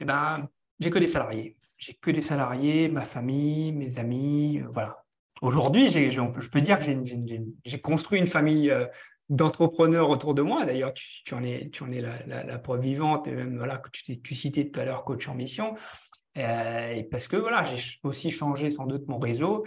eh 0.00 0.04
ben, 0.04 0.50
j'ai 0.78 0.90
que 0.90 0.98
des 0.98 1.08
salariés. 1.08 1.56
J'ai 1.78 1.94
que 1.94 2.10
des 2.10 2.20
salariés, 2.20 2.90
ma 2.90 3.06
famille, 3.06 3.72
mes 3.72 3.98
amis, 3.98 4.60
euh, 4.60 4.68
voilà. 4.70 5.02
Aujourd'hui, 5.40 5.88
je 5.88 6.48
peux 6.48 6.60
dire 6.60 6.78
que 6.78 6.84
j'ai 7.64 7.80
construit 7.80 8.20
une 8.20 8.26
famille 8.26 8.70
euh, 8.70 8.86
d'entrepreneurs 9.30 10.10
autour 10.10 10.34
de 10.34 10.42
moi. 10.42 10.66
D'ailleurs, 10.66 10.92
tu, 10.92 11.34
en 11.34 11.42
es, 11.42 11.70
la, 12.26 12.58
preuve 12.58 12.82
vivante, 12.82 13.26
et 13.26 13.32
même 13.32 13.56
voilà, 13.56 13.78
que 13.78 13.88
tu, 13.90 14.20
tu 14.20 14.34
citais 14.34 14.70
tout 14.70 14.78
à 14.80 14.84
l'heure 14.84 15.04
coach 15.04 15.28
en 15.28 15.34
mission. 15.34 15.74
Euh, 16.36 17.02
parce 17.10 17.26
que 17.26 17.36
voilà, 17.36 17.64
j'ai 17.64 17.82
aussi 18.02 18.30
changé 18.30 18.70
sans 18.70 18.86
doute 18.86 19.08
mon 19.08 19.18
réseau. 19.18 19.64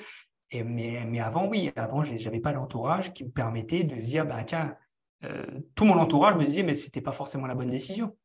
Mais 0.54 1.20
avant, 1.20 1.48
oui, 1.48 1.72
avant, 1.76 2.04
je 2.04 2.14
n'avais 2.14 2.40
pas 2.40 2.54
l'entourage 2.54 3.12
qui 3.12 3.24
me 3.24 3.32
permettait 3.32 3.84
de 3.84 4.00
se 4.00 4.06
dire, 4.06 4.26
bah, 4.26 4.44
tiens, 4.44 4.76
euh, 5.24 5.46
tout 5.74 5.86
mon 5.86 5.98
entourage 5.98 6.36
me 6.36 6.46
disait, 6.46 6.64
mais 6.64 6.76
ce 6.76 6.86
n'était 6.86 7.02
pas 7.02 7.12
forcément 7.12 7.48
la 7.48 7.56
bonne 7.56 7.70
décision. 7.70 8.16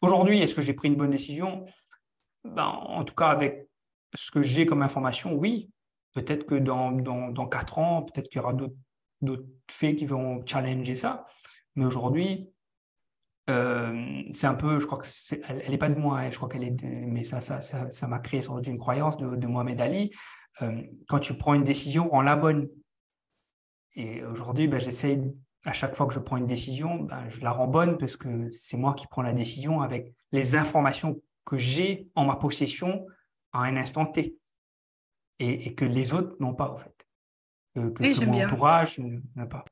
Aujourd'hui, 0.00 0.40
est-ce 0.40 0.54
que 0.54 0.62
j'ai 0.62 0.74
pris 0.74 0.88
une 0.88 0.96
bonne 0.96 1.10
décision? 1.10 1.64
Ben, 2.44 2.64
En 2.64 3.04
tout 3.04 3.14
cas, 3.14 3.28
avec 3.28 3.68
ce 4.14 4.30
que 4.32 4.42
j'ai 4.42 4.66
comme 4.66 4.82
information, 4.82 5.34
oui. 5.34 5.70
Peut-être 6.12 6.46
que 6.46 6.56
dans, 6.56 6.92
dans, 6.92 7.30
dans 7.30 7.48
ans, 7.76 8.02
peut-être 8.02 8.28
qu'il 8.28 8.40
y 8.40 8.44
aura 8.44 8.52
d'autres 8.52 9.46
faits 9.70 9.96
qui 9.96 10.06
vont 10.06 10.44
challenger 10.44 10.96
ça. 10.96 11.24
Mais 11.76 11.84
aujourd'hui, 11.84 12.50
euh, 13.48 14.22
c'est 14.30 14.46
un 14.46 14.54
peu, 14.54 14.80
je 14.80 14.86
crois 14.86 14.98
que 14.98 15.06
elle 15.48 15.70
n'est 15.70 15.78
pas 15.78 15.88
de 15.88 15.98
moi, 15.98 16.20
hein, 16.20 16.30
je 16.30 16.36
crois 16.36 16.48
qu'elle 16.48 16.64
est, 16.64 16.82
mais 16.82 17.24
ça, 17.24 17.40
ça, 17.40 17.60
ça, 17.60 18.08
m'a 18.08 18.18
créé 18.18 18.42
sans 18.42 18.56
doute 18.56 18.66
une 18.66 18.78
croyance 18.78 19.16
de, 19.16 19.36
de 19.36 19.46
Mohamed 19.46 19.80
Ali. 19.80 20.10
Euh, 20.62 20.82
quand 21.08 21.20
tu 21.20 21.34
prends 21.34 21.54
une 21.54 21.64
décision, 21.64 22.08
rends 22.08 22.22
la 22.22 22.36
bonne. 22.36 22.68
Et 23.94 24.24
aujourd'hui, 24.24 24.68
ben, 24.68 24.80
j'essaye 24.80 25.20
à 25.64 25.72
chaque 25.72 25.94
fois 25.94 26.06
que 26.06 26.14
je 26.14 26.20
prends 26.20 26.36
une 26.36 26.46
décision, 26.46 27.00
ben, 27.00 27.28
je 27.28 27.40
la 27.40 27.50
rends 27.50 27.66
bonne 27.66 27.98
parce 27.98 28.16
que 28.16 28.50
c'est 28.50 28.76
moi 28.76 28.94
qui 28.94 29.06
prends 29.08 29.22
la 29.22 29.32
décision 29.32 29.80
avec 29.80 30.14
les 30.32 30.56
informations 30.56 31.20
que 31.44 31.58
j'ai 31.58 32.08
en 32.14 32.26
ma 32.26 32.36
possession 32.36 33.06
à 33.52 33.62
un 33.62 33.76
instant 33.76 34.06
T 34.06 34.39
et, 35.40 35.74
que 35.74 35.84
les 35.84 36.12
autres 36.12 36.36
n'ont 36.40 36.54
pas 36.54 36.70
en 36.70 36.76
fait. 36.76 36.94
Que, 37.74 38.24
mon 38.24 38.44
entourage 38.44 39.00
n'a 39.36 39.46
pas. 39.46 39.64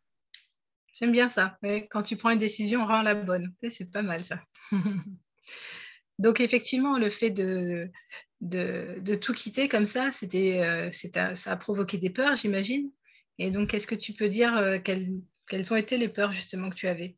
J'aime 0.95 1.13
bien 1.13 1.29
ça. 1.29 1.59
Quand 1.91 2.03
tu 2.03 2.17
prends 2.17 2.31
une 2.31 2.39
décision, 2.39 2.85
rends 2.85 3.03
la 3.03 3.15
bonne. 3.15 3.55
C'est 3.69 3.91
pas 3.91 4.03
mal 4.03 4.25
ça. 4.25 4.43
Donc 6.19 6.41
effectivement, 6.41 6.99
le 6.99 7.11
fait 7.11 7.31
de, 7.31 7.91
de, 8.41 9.15
tout 9.15 9.33
quitter 9.33 9.69
comme 9.69 9.87
ça, 9.87 10.11
c'était, 10.11 10.61
euh, 10.63 10.91
ça 11.35 11.53
a 11.53 11.57
provoqué 11.57 11.99
des 11.99 12.11
peurs, 12.11 12.35
j'imagine. 12.35 12.91
Et 13.39 13.53
donc, 13.53 13.73
est-ce 13.73 13.87
que 13.87 13.95
tu 13.95 14.13
peux 14.13 14.29
dire 14.29 14.57
euh, 14.57 14.79
quelles 14.79 15.73
ont 15.73 15.77
été 15.77 15.97
les 15.97 16.09
peurs 16.09 16.33
justement 16.33 16.71
que 16.71 16.75
tu 16.75 16.89
avais? 16.89 17.17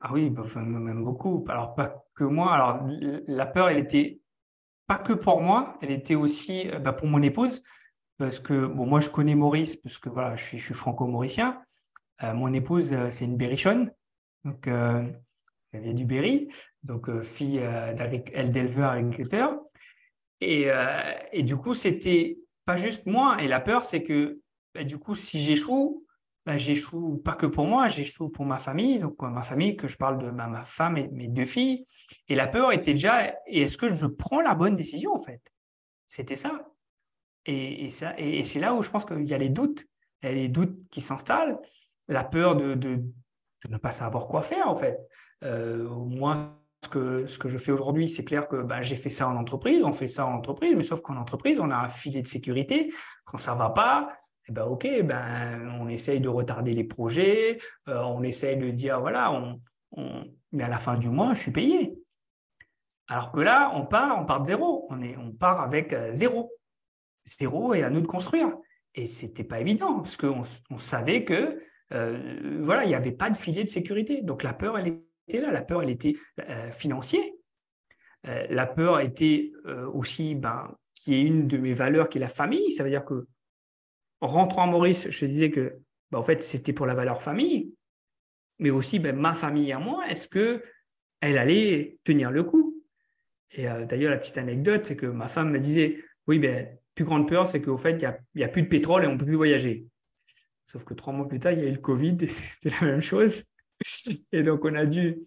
Ah 0.00 0.12
oui, 0.12 0.30
bah, 0.30 0.42
même 0.56 1.02
beaucoup. 1.02 1.44
Alors 1.48 1.74
pas 1.74 2.06
que 2.14 2.24
moi. 2.24 2.54
Alors 2.54 2.86
la 3.26 3.46
peur, 3.46 3.68
elle 3.68 3.78
était 3.78 4.20
pas 4.90 4.98
que 4.98 5.12
pour 5.12 5.40
moi, 5.40 5.78
elle 5.82 5.92
était 5.92 6.16
aussi 6.16 6.68
euh, 6.68 6.80
bah, 6.80 6.92
pour 6.92 7.06
mon 7.06 7.22
épouse, 7.22 7.62
parce 8.18 8.40
que 8.40 8.66
bon, 8.66 8.86
moi 8.86 9.00
je 9.00 9.08
connais 9.08 9.36
Maurice, 9.36 9.76
parce 9.76 9.98
que 9.98 10.08
voilà, 10.08 10.34
je 10.34 10.56
suis, 10.56 10.74
franco-mauricien. 10.74 11.62
Euh, 12.24 12.34
mon 12.34 12.52
épouse, 12.52 12.92
euh, 12.92 13.08
c'est 13.12 13.24
une 13.24 13.36
berrichonne, 13.36 13.92
donc 14.44 14.66
elle 14.66 15.80
vient 15.80 15.94
du 15.94 16.04
Berry, 16.06 16.48
donc 16.82 17.08
fille 17.22 17.60
d'éleveur 18.48 18.90
agriculteur. 18.90 19.60
Et, 20.40 20.66
et 21.32 21.42
du 21.44 21.56
coup, 21.56 21.74
c'était 21.74 22.38
pas 22.64 22.76
juste 22.76 23.06
moi. 23.06 23.40
Et 23.42 23.46
la 23.46 23.60
peur, 23.60 23.84
c'est 23.84 24.02
que 24.02 24.40
bah, 24.74 24.82
du 24.82 24.98
coup, 24.98 25.14
si 25.14 25.38
j'échoue, 25.38 26.04
bah, 26.46 26.56
j'échoue 26.56 27.18
pas 27.18 27.34
que 27.34 27.46
pour 27.46 27.66
moi, 27.66 27.88
j'échoue 27.88 28.30
pour 28.30 28.46
ma 28.46 28.58
famille, 28.58 28.98
donc 28.98 29.20
ma 29.20 29.42
famille, 29.42 29.76
que 29.76 29.88
je 29.88 29.96
parle 29.96 30.18
de 30.18 30.30
ma 30.30 30.64
femme 30.64 30.96
et 30.96 31.08
mes 31.08 31.28
deux 31.28 31.44
filles. 31.44 31.84
Et 32.28 32.34
la 32.34 32.46
peur 32.46 32.72
était 32.72 32.92
déjà, 32.92 33.34
est-ce 33.46 33.76
que 33.76 33.92
je 33.92 34.06
prends 34.06 34.40
la 34.40 34.54
bonne 34.54 34.76
décision 34.76 35.12
en 35.12 35.22
fait? 35.22 35.42
C'était 36.06 36.36
ça. 36.36 36.66
Et, 37.46 37.90
ça, 37.90 38.14
et, 38.18 38.44
c'est 38.44 38.60
là 38.60 38.74
où 38.74 38.82
je 38.82 38.90
pense 38.90 39.04
qu'il 39.04 39.26
y 39.26 39.34
a 39.34 39.38
les 39.38 39.48
doutes, 39.48 39.84
il 40.22 40.26
y 40.26 40.28
a 40.30 40.34
les 40.34 40.48
doutes 40.48 40.88
qui 40.90 41.00
s'installent, 41.00 41.58
la 42.08 42.24
peur 42.24 42.56
de, 42.56 42.74
de, 42.74 42.96
de, 42.96 43.68
ne 43.68 43.78
pas 43.78 43.92
savoir 43.92 44.28
quoi 44.28 44.42
faire 44.42 44.68
en 44.68 44.74
fait. 44.74 44.98
Euh, 45.44 45.88
moi, 45.88 46.58
ce 46.84 46.88
que, 46.88 47.26
ce 47.26 47.38
que 47.38 47.48
je 47.48 47.58
fais 47.58 47.72
aujourd'hui, 47.72 48.08
c'est 48.08 48.24
clair 48.24 48.48
que 48.48 48.62
bah, 48.62 48.82
j'ai 48.82 48.96
fait 48.96 49.10
ça 49.10 49.28
en 49.28 49.36
entreprise, 49.36 49.82
on 49.84 49.92
fait 49.92 50.08
ça 50.08 50.26
en 50.26 50.34
entreprise, 50.34 50.74
mais 50.76 50.82
sauf 50.82 51.00
qu'en 51.02 51.16
entreprise, 51.16 51.60
on 51.60 51.70
a 51.70 51.76
un 51.76 51.88
filet 51.88 52.22
de 52.22 52.28
sécurité. 52.28 52.92
Quand 53.24 53.38
ça 53.38 53.54
va 53.54 53.70
pas, 53.70 54.08
ben, 54.50 54.64
ok, 54.64 54.86
ben, 55.04 55.78
on 55.80 55.88
essaye 55.88 56.20
de 56.20 56.28
retarder 56.28 56.74
les 56.74 56.84
projets, 56.84 57.58
euh, 57.88 58.02
on 58.02 58.22
essaye 58.22 58.56
de 58.56 58.70
dire, 58.70 59.00
voilà, 59.00 59.32
mais 60.52 60.64
à 60.64 60.68
la 60.68 60.78
fin 60.78 60.98
du 60.98 61.08
mois, 61.08 61.34
je 61.34 61.40
suis 61.40 61.52
payé. 61.52 61.94
Alors 63.06 63.32
que 63.32 63.40
là, 63.40 63.72
on 63.74 63.86
part, 63.86 64.20
on 64.20 64.26
part 64.26 64.40
de 64.40 64.46
zéro, 64.46 64.86
on, 64.90 65.00
est, 65.02 65.16
on 65.16 65.32
part 65.32 65.60
avec 65.60 65.92
euh, 65.92 66.12
zéro. 66.12 66.52
Zéro 67.22 67.74
et 67.74 67.82
à 67.82 67.90
nous 67.90 68.00
de 68.00 68.06
construire. 68.06 68.50
Et 68.94 69.06
c'était 69.06 69.44
pas 69.44 69.60
évident, 69.60 70.00
parce 70.00 70.16
qu'on 70.16 70.42
on 70.70 70.78
savait 70.78 71.24
que 71.24 71.58
euh, 71.92 72.58
voilà, 72.62 72.84
il 72.84 72.88
n'y 72.88 72.94
avait 72.94 73.12
pas 73.12 73.30
de 73.30 73.36
filet 73.36 73.62
de 73.62 73.68
sécurité. 73.68 74.22
Donc 74.22 74.42
la 74.42 74.52
peur, 74.52 74.78
elle 74.78 75.00
était 75.28 75.40
là, 75.40 75.52
la 75.52 75.62
peur, 75.62 75.82
elle 75.82 75.90
était 75.90 76.14
financière. 76.72 77.22
la 78.24 78.66
peur 78.66 78.98
était 79.00 79.52
aussi, 79.92 80.34
ben, 80.34 80.74
qui 80.94 81.14
est 81.14 81.22
une 81.22 81.46
de 81.46 81.56
mes 81.58 81.74
valeurs, 81.74 82.08
qui 82.08 82.18
est 82.18 82.20
la 82.20 82.28
famille. 82.28 82.72
Ça 82.72 82.82
veut 82.82 82.90
dire 82.90 83.04
que 83.04 83.26
en 84.20 84.26
rentrant 84.26 84.64
à 84.64 84.66
Maurice, 84.66 85.10
je 85.10 85.24
disais 85.26 85.50
que, 85.50 85.78
bah, 86.10 86.18
en 86.18 86.22
fait, 86.22 86.42
c'était 86.42 86.72
pour 86.72 86.86
la 86.86 86.94
valeur 86.94 87.22
famille, 87.22 87.74
mais 88.58 88.70
aussi 88.70 88.98
ben, 88.98 89.16
ma 89.16 89.34
famille 89.34 89.72
à 89.72 89.78
moi. 89.78 90.06
Est-ce 90.08 90.28
que 90.28 90.62
elle 91.20 91.38
allait 91.38 91.98
tenir 92.04 92.30
le 92.30 92.44
coup? 92.44 92.82
Et 93.52 93.68
euh, 93.68 93.84
d'ailleurs, 93.86 94.10
la 94.10 94.18
petite 94.18 94.38
anecdote, 94.38 94.86
c'est 94.86 94.96
que 94.96 95.06
ma 95.06 95.28
femme 95.28 95.50
me 95.50 95.58
disait, 95.58 95.98
oui, 96.26 96.38
ben, 96.38 96.68
plus 96.94 97.04
grande 97.04 97.26
peur, 97.26 97.46
c'est 97.46 97.62
qu'au 97.62 97.76
fait, 97.76 98.02
il 98.02 98.14
n'y 98.36 98.44
a, 98.44 98.48
plus 98.48 98.62
de 98.62 98.68
pétrole 98.68 99.04
et 99.04 99.06
on 99.06 99.14
ne 99.14 99.18
peut 99.18 99.24
plus 99.24 99.36
voyager. 99.36 99.86
Sauf 100.62 100.84
que 100.84 100.94
trois 100.94 101.12
mois 101.12 101.26
plus 101.26 101.40
tard, 101.40 101.52
il 101.52 101.60
y 101.60 101.64
a 101.64 101.68
eu 101.68 101.72
le 101.72 101.78
Covid 101.78 102.18
c'était 102.28 102.70
la 102.80 102.92
même 102.92 103.00
chose. 103.00 103.44
Et 104.32 104.42
donc, 104.42 104.64
on 104.64 104.74
a 104.74 104.84
dû, 104.84 105.18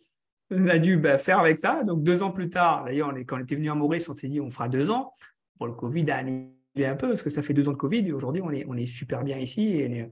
on 0.51 0.67
a 0.67 0.77
dû 0.77 0.97
ben, 0.97 1.17
faire 1.17 1.39
avec 1.39 1.57
ça. 1.57 1.83
Donc, 1.83 2.03
deux 2.03 2.21
ans 2.21 2.31
plus 2.31 2.49
tard, 2.49 2.85
d'ailleurs, 2.85 3.13
quand 3.27 3.37
on 3.37 3.43
était 3.43 3.55
venu 3.55 3.69
à 3.69 3.75
Maurice, 3.75 4.07
on 4.09 4.13
s'est 4.13 4.27
dit, 4.27 4.39
on 4.39 4.49
fera 4.49 4.69
deux 4.69 4.91
ans. 4.91 5.11
Pour 5.57 5.67
le 5.67 5.73
Covid 5.73 6.09
a 6.11 6.17
annulé 6.17 6.52
un 6.77 6.95
peu 6.95 7.09
parce 7.09 7.21
que 7.21 7.29
ça 7.29 7.41
fait 7.41 7.53
deux 7.53 7.69
ans 7.69 7.73
de 7.73 7.77
Covid 7.77 8.07
et 8.07 8.11
aujourd'hui 8.11 8.41
on 8.41 8.51
est, 8.51 8.65
on 8.67 8.75
est 8.75 8.87
super 8.87 9.23
bien 9.23 9.37
ici 9.37 9.77
et, 9.77 10.11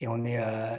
et 0.00 0.08
on 0.08 0.24
est 0.24 0.38
euh, 0.38 0.76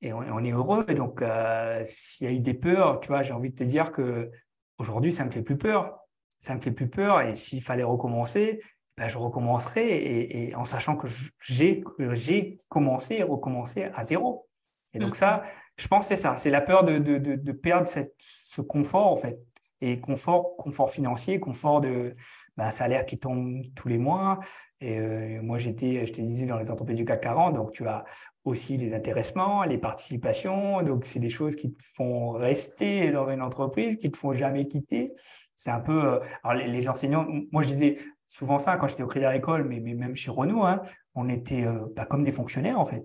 et 0.00 0.12
on, 0.12 0.44
est 0.44 0.52
heureux. 0.52 0.84
Et 0.88 0.94
donc 0.94 1.22
euh, 1.22 1.82
s'il 1.84 2.28
y 2.28 2.30
a 2.30 2.32
eu 2.32 2.40
des 2.40 2.54
peurs, 2.54 3.00
tu 3.00 3.08
vois, 3.08 3.22
j'ai 3.22 3.32
envie 3.32 3.50
de 3.50 3.56
te 3.56 3.64
dire 3.64 3.92
que 3.92 4.30
aujourd'hui 4.78 5.12
ça 5.12 5.24
me 5.24 5.30
fait 5.30 5.42
plus 5.42 5.58
peur. 5.58 5.98
Ça 6.38 6.54
me 6.54 6.60
fait 6.60 6.70
plus 6.70 6.88
peur 6.88 7.20
et 7.20 7.34
s'il 7.34 7.62
fallait 7.62 7.82
recommencer, 7.82 8.60
ben, 8.96 9.08
je 9.08 9.18
recommencerai 9.18 10.48
et, 10.48 10.54
en 10.54 10.64
sachant 10.64 10.96
que 10.96 11.08
j'ai 11.40 11.82
j'ai 12.12 12.58
commencé 12.68 13.16
et 13.16 13.22
recommencé 13.24 13.84
à 13.94 14.04
zéro. 14.04 14.48
Et 14.94 15.00
donc 15.00 15.16
ça, 15.16 15.38
mm-hmm. 15.38 15.50
je 15.76 15.88
pense 15.88 16.06
c'est 16.06 16.16
ça, 16.16 16.36
c'est 16.36 16.50
la 16.50 16.60
peur 16.60 16.84
de, 16.84 16.98
de, 16.98 17.18
de, 17.18 17.52
perdre 17.52 17.88
cette, 17.88 18.14
ce 18.18 18.62
confort 18.62 19.08
en 19.08 19.16
fait. 19.16 19.38
Et 19.80 20.00
confort, 20.00 20.56
confort 20.56 20.90
financier, 20.90 21.38
confort 21.38 21.80
de 21.80 22.10
ben, 22.56 22.70
salaire 22.70 23.06
qui 23.06 23.16
tombe 23.16 23.62
tous 23.76 23.88
les 23.88 23.98
mois. 23.98 24.40
Et 24.80 24.98
euh, 24.98 25.40
moi, 25.42 25.58
j'étais, 25.58 26.04
je 26.06 26.12
te 26.12 26.20
disais, 26.20 26.46
dans 26.46 26.58
les 26.58 26.70
entreprises 26.70 26.96
du 26.96 27.04
CAC 27.04 27.22
40, 27.22 27.54
donc 27.54 27.72
tu 27.72 27.86
as 27.86 28.04
aussi 28.44 28.76
les 28.76 28.94
intéressements, 28.94 29.62
les 29.64 29.78
participations. 29.78 30.82
Donc, 30.82 31.04
c'est 31.04 31.20
des 31.20 31.30
choses 31.30 31.54
qui 31.54 31.72
te 31.72 31.82
font 31.94 32.32
rester 32.32 33.10
dans 33.10 33.30
une 33.30 33.42
entreprise, 33.42 33.96
qui 33.96 34.10
te 34.10 34.16
font 34.16 34.32
jamais 34.32 34.66
quitter. 34.66 35.06
C'est 35.54 35.70
un 35.70 35.80
peu. 35.80 36.14
Euh, 36.14 36.20
alors, 36.42 36.66
les, 36.66 36.88
enseignants, 36.88 37.26
moi, 37.52 37.62
je 37.62 37.68
disais 37.68 37.94
souvent 38.26 38.58
ça 38.58 38.76
quand 38.76 38.88
j'étais 38.88 39.04
au 39.04 39.08
Crédit 39.08 39.26
Agricole, 39.26 39.64
mais, 39.64 39.80
mais 39.80 39.94
même 39.94 40.16
chez 40.16 40.30
Renault, 40.30 40.64
hein, 40.64 40.82
on 41.14 41.28
était 41.28 41.64
euh, 41.64 41.86
pas 41.94 42.06
comme 42.06 42.24
des 42.24 42.32
fonctionnaires, 42.32 42.80
en 42.80 42.84
fait 42.84 43.04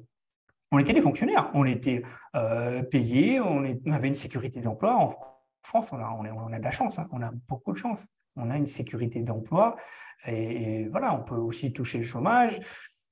on 0.73 0.79
était 0.79 0.93
des 0.93 1.01
fonctionnaires, 1.01 1.51
on 1.53 1.65
était 1.65 2.01
euh, 2.35 2.81
payés, 2.81 3.39
on, 3.39 3.63
avait 3.91 4.07
une 4.07 4.15
sécurité 4.15 4.59
d'emploi. 4.59 5.32
France, 5.63 5.91
on 5.93 5.97
a, 5.97 6.09
on, 6.09 6.53
a, 6.53 6.59
de 6.59 6.63
la 6.63 6.71
chance, 6.71 6.99
hein. 6.99 7.05
on 7.11 7.21
a 7.21 7.31
beaucoup 7.47 7.71
de 7.71 7.77
chance. 7.77 8.09
On 8.35 8.49
a 8.49 8.57
une 8.57 8.65
sécurité 8.65 9.21
d'emploi 9.21 9.75
et, 10.25 10.87
voilà, 10.89 11.13
on 11.13 11.23
peut 11.23 11.35
aussi 11.35 11.71
toucher 11.71 11.99
le 11.99 12.03
chômage. 12.03 12.59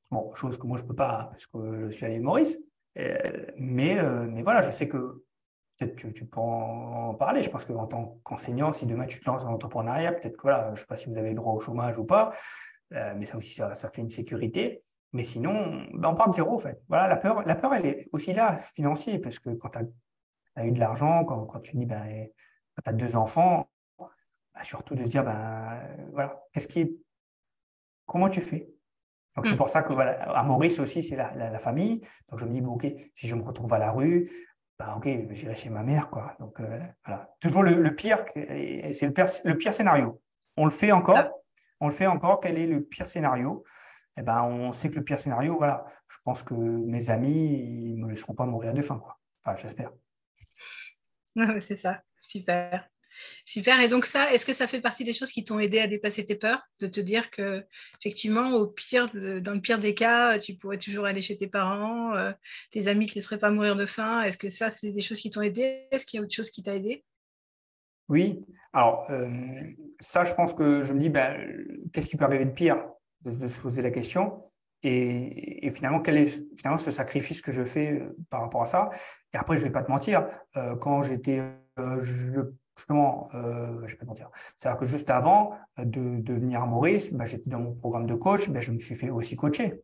Bon, 0.10 0.34
chose 0.34 0.58
que 0.58 0.66
moi 0.66 0.78
je 0.78 0.84
peux 0.84 0.96
pas 0.96 1.28
parce 1.30 1.46
que 1.46 1.84
je 1.84 1.90
suis 1.90 2.06
à 2.06 2.20
Maurice. 2.20 2.64
Euh, 2.98 3.46
mais, 3.58 4.00
euh, 4.00 4.28
mais 4.30 4.42
voilà, 4.42 4.62
je 4.64 4.72
sais 4.72 4.90
que 4.90 5.24
peut-être 5.78 5.96
que 5.96 6.08
tu 6.08 6.26
peux 6.26 6.40
en 6.40 7.14
parler. 7.14 7.44
Je 7.44 7.50
pense 7.50 7.66
qu'en 7.66 7.88
tant 7.88 8.20
qu'enseignant, 8.24 8.72
si 8.74 8.88
demain 8.88 9.06
tu 9.06 9.20
te 9.20 9.30
lances 9.30 9.44
dans 9.44 9.52
l'entrepreneuriat, 9.52 10.14
peut-être 10.14 10.38
que 10.38 10.42
voilà, 10.42 10.72
je 10.74 10.82
sais 10.82 10.88
pas 10.88 10.98
si 10.98 11.08
vous 11.08 11.18
avez 11.18 11.30
le 11.30 11.36
droit 11.36 11.54
au 11.54 11.60
chômage 11.60 12.00
ou 12.00 12.06
pas, 12.06 12.32
mais 12.90 13.26
ça 13.26 13.38
aussi, 13.38 13.54
ça, 13.54 13.76
ça 13.76 13.90
fait 13.90 14.02
une 14.02 14.10
sécurité. 14.10 14.82
Mais 15.14 15.24
sinon, 15.24 15.86
ben 15.94 16.10
on 16.10 16.16
part 16.16 16.30
de 16.30 16.36
zéro, 16.36 16.56
en 16.56 16.58
fait. 16.58 16.82
Voilà, 16.88 17.08
la 17.08 17.18
peur, 17.18 17.46
la 17.46 17.56
peur, 17.56 17.74
elle 17.74 17.86
est 17.86 18.10
aussi 18.14 18.34
là, 18.34 18.56
financière, 18.56 19.20
parce 19.22 19.40
que 19.40 19.50
quand 19.50 19.70
tu 19.70 19.80
as, 19.80 19.84
eu 20.58 20.72
de 20.72 20.80
l'argent, 20.80 21.26
quand, 21.26 21.46
quand, 21.46 21.60
tu 21.60 21.78
dis, 21.78 21.86
ben, 21.86 22.04
tu 22.06 22.90
as 22.90 22.94
deux 22.94 23.16
enfants, 23.16 23.70
ben, 24.00 24.64
surtout 24.64 24.96
de 24.96 25.04
se 25.04 25.10
dire, 25.10 25.24
ben, 25.24 25.82
voilà, 26.12 26.44
qu'est-ce 26.54 26.68
qui 26.68 26.82
est, 26.82 26.96
comment 28.06 28.30
tu 28.30 28.42
fais? 28.42 28.70
Donc, 29.36 29.46
c'est 29.46 29.54
mmh. 29.54 29.58
pour 29.58 29.70
ça 29.70 29.84
que, 29.84 29.94
voilà, 29.94 30.22
à 30.32 30.44
Maurice 30.44 30.80
aussi, 30.80 31.02
c'est 31.02 31.16
la, 31.16 31.34
la, 31.34 31.60
famille. 31.60 32.02
Donc, 32.30 32.40
je 32.40 32.46
me 32.46 32.52
dis, 32.52 32.62
bon, 32.62 32.74
OK, 32.74 32.86
si 33.14 33.28
je 33.28 33.36
me 33.36 33.42
retrouve 33.42 33.74
à 33.74 33.80
la 33.80 33.92
rue, 33.92 34.30
ben, 34.78 34.94
OK, 34.96 35.08
j'irai 35.32 35.56
chez 35.56 35.70
ma 35.70 35.84
mère, 35.84 36.10
quoi. 36.10 36.36
Donc, 36.40 36.60
euh, 36.60 36.80
voilà. 37.06 37.34
Toujours 37.40 37.64
le, 37.64 37.82
le 37.82 37.96
pire, 37.96 38.18
c'est 38.34 39.08
le, 39.08 39.50
le 39.50 39.58
pire 39.58 39.74
scénario. 39.74 40.22
On 40.58 40.66
le 40.66 40.72
fait 40.72 40.92
encore. 40.92 41.18
Ah. 41.18 41.32
On 41.80 41.88
le 41.88 41.94
fait 41.94 42.08
encore. 42.08 42.42
Quel 42.42 42.58
est 42.58 42.68
le 42.68 42.84
pire 42.84 43.08
scénario? 43.08 43.64
eh 44.18 44.24
ben, 44.24 44.44
on 44.44 44.72
sait 44.72 44.90
que 44.90 44.96
le 44.96 45.04
pire 45.04 45.20
scénario, 45.20 45.56
voilà, 45.58 45.86
je 46.08 46.18
pense 46.24 46.44
que 46.44 46.54
mes 46.54 47.10
amis, 47.10 47.90
ils 47.92 47.96
me 47.96 48.10
laisseront 48.10 48.36
pas 48.36 48.46
mourir 48.46 48.74
de 48.74 48.82
faim, 48.82 49.00
quoi. 49.00 49.18
Enfin, 49.44 49.58
j'espère. 49.58 49.92
C'est 51.60 51.76
ça, 51.76 52.02
super. 52.22 52.88
Super. 53.46 53.80
Et 53.82 53.88
donc 53.88 54.06
ça, 54.06 54.34
est-ce 54.34 54.46
que 54.46 54.54
ça 54.54 54.68
fait 54.68 54.82
partie 54.82 55.04
des 55.04 55.14
choses 55.14 55.32
qui 55.32 55.44
t'ont 55.44 55.60
aidé 55.60 55.80
à 55.80 55.88
dépasser 55.88 56.26
tes 56.26 56.36
peurs, 56.36 56.62
de 56.80 56.88
te 56.88 57.00
dire 57.00 57.30
que 57.30 57.66
effectivement, 58.00 58.52
au 58.52 58.68
pire, 58.68 59.12
dans 59.14 59.54
le 59.54 59.62
pire 59.62 59.80
des 59.80 59.94
cas, 59.94 60.40
tu 60.40 60.56
pourrais 60.56 60.78
toujours 60.78 61.06
aller 61.06 61.22
chez 61.22 61.38
tes 61.38 61.48
parents, 61.48 62.16
euh, 62.16 62.32
tes 62.72 62.88
amis 62.88 63.08
te 63.08 63.16
laisseraient 63.16 63.40
pas 63.40 63.52
mourir 63.52 63.76
de 63.76 63.86
faim. 63.86 64.24
Est-ce 64.24 64.38
que 64.38 64.50
ça, 64.50 64.70
c'est 64.70 64.92
des 64.92 65.02
choses 65.02 65.20
qui 65.20 65.30
t'ont 65.30 65.42
aidé? 65.42 65.88
Est-ce 65.92 66.06
qu'il 66.06 66.20
y 66.20 66.22
a 66.22 66.24
autre 66.24 66.34
chose 66.34 66.50
qui 66.50 66.64
t'a 66.64 66.76
aidé? 66.76 67.04
Oui. 68.10 68.44
Alors 68.74 69.10
euh, 69.10 69.30
ça, 70.00 70.24
je 70.24 70.34
pense 70.34 70.54
que 70.54 70.84
je 70.84 70.94
me 70.94 71.00
dis, 71.00 71.10
ben, 71.10 71.66
qu'est-ce 71.94 72.10
qui 72.10 72.18
peut 72.18 72.26
arriver 72.26 72.46
de 72.46 72.52
pire? 72.52 72.78
De, 73.24 73.48
se 73.48 73.62
poser 73.62 73.82
la 73.84 73.92
question. 73.92 74.38
Et, 74.84 75.70
finalement, 75.70 76.00
quel 76.00 76.18
est 76.18 76.58
finalement 76.58 76.78
ce 76.78 76.92
sacrifice 76.92 77.42
que 77.42 77.52
je 77.52 77.64
fais 77.64 78.00
euh, 78.00 78.18
par 78.30 78.42
rapport 78.42 78.64
à 78.64 78.66
ça? 78.66 78.90
Et 79.34 79.38
après, 79.38 79.58
je 79.58 79.64
vais 79.64 79.72
pas 79.72 79.84
te 79.84 79.92
mentir, 79.92 80.26
euh, 80.58 80.76
quand 80.76 81.04
j'étais 81.04 81.40
euh, 81.80 82.04
justement, 82.76 83.28
euh, 83.36 83.86
je 83.86 83.92
vais 83.92 83.98
pas 83.98 84.06
te 84.06 84.10
mentir, 84.10 84.30
c'est-à-dire 84.56 84.80
que 84.80 84.86
juste 84.86 85.10
avant 85.10 85.52
de, 85.78 86.20
de 86.20 86.34
venir 86.34 86.62
à 86.62 86.66
Maurice, 86.66 87.14
bah, 87.14 87.26
j'étais 87.26 87.50
dans 87.50 87.60
mon 87.60 87.74
programme 87.74 88.08
de 88.08 88.16
coach, 88.16 88.50
bah, 88.50 88.62
je 88.62 88.72
me 88.72 88.80
suis 88.80 88.96
fait 88.96 89.12
aussi 89.12 89.36
coacher. 89.36 89.84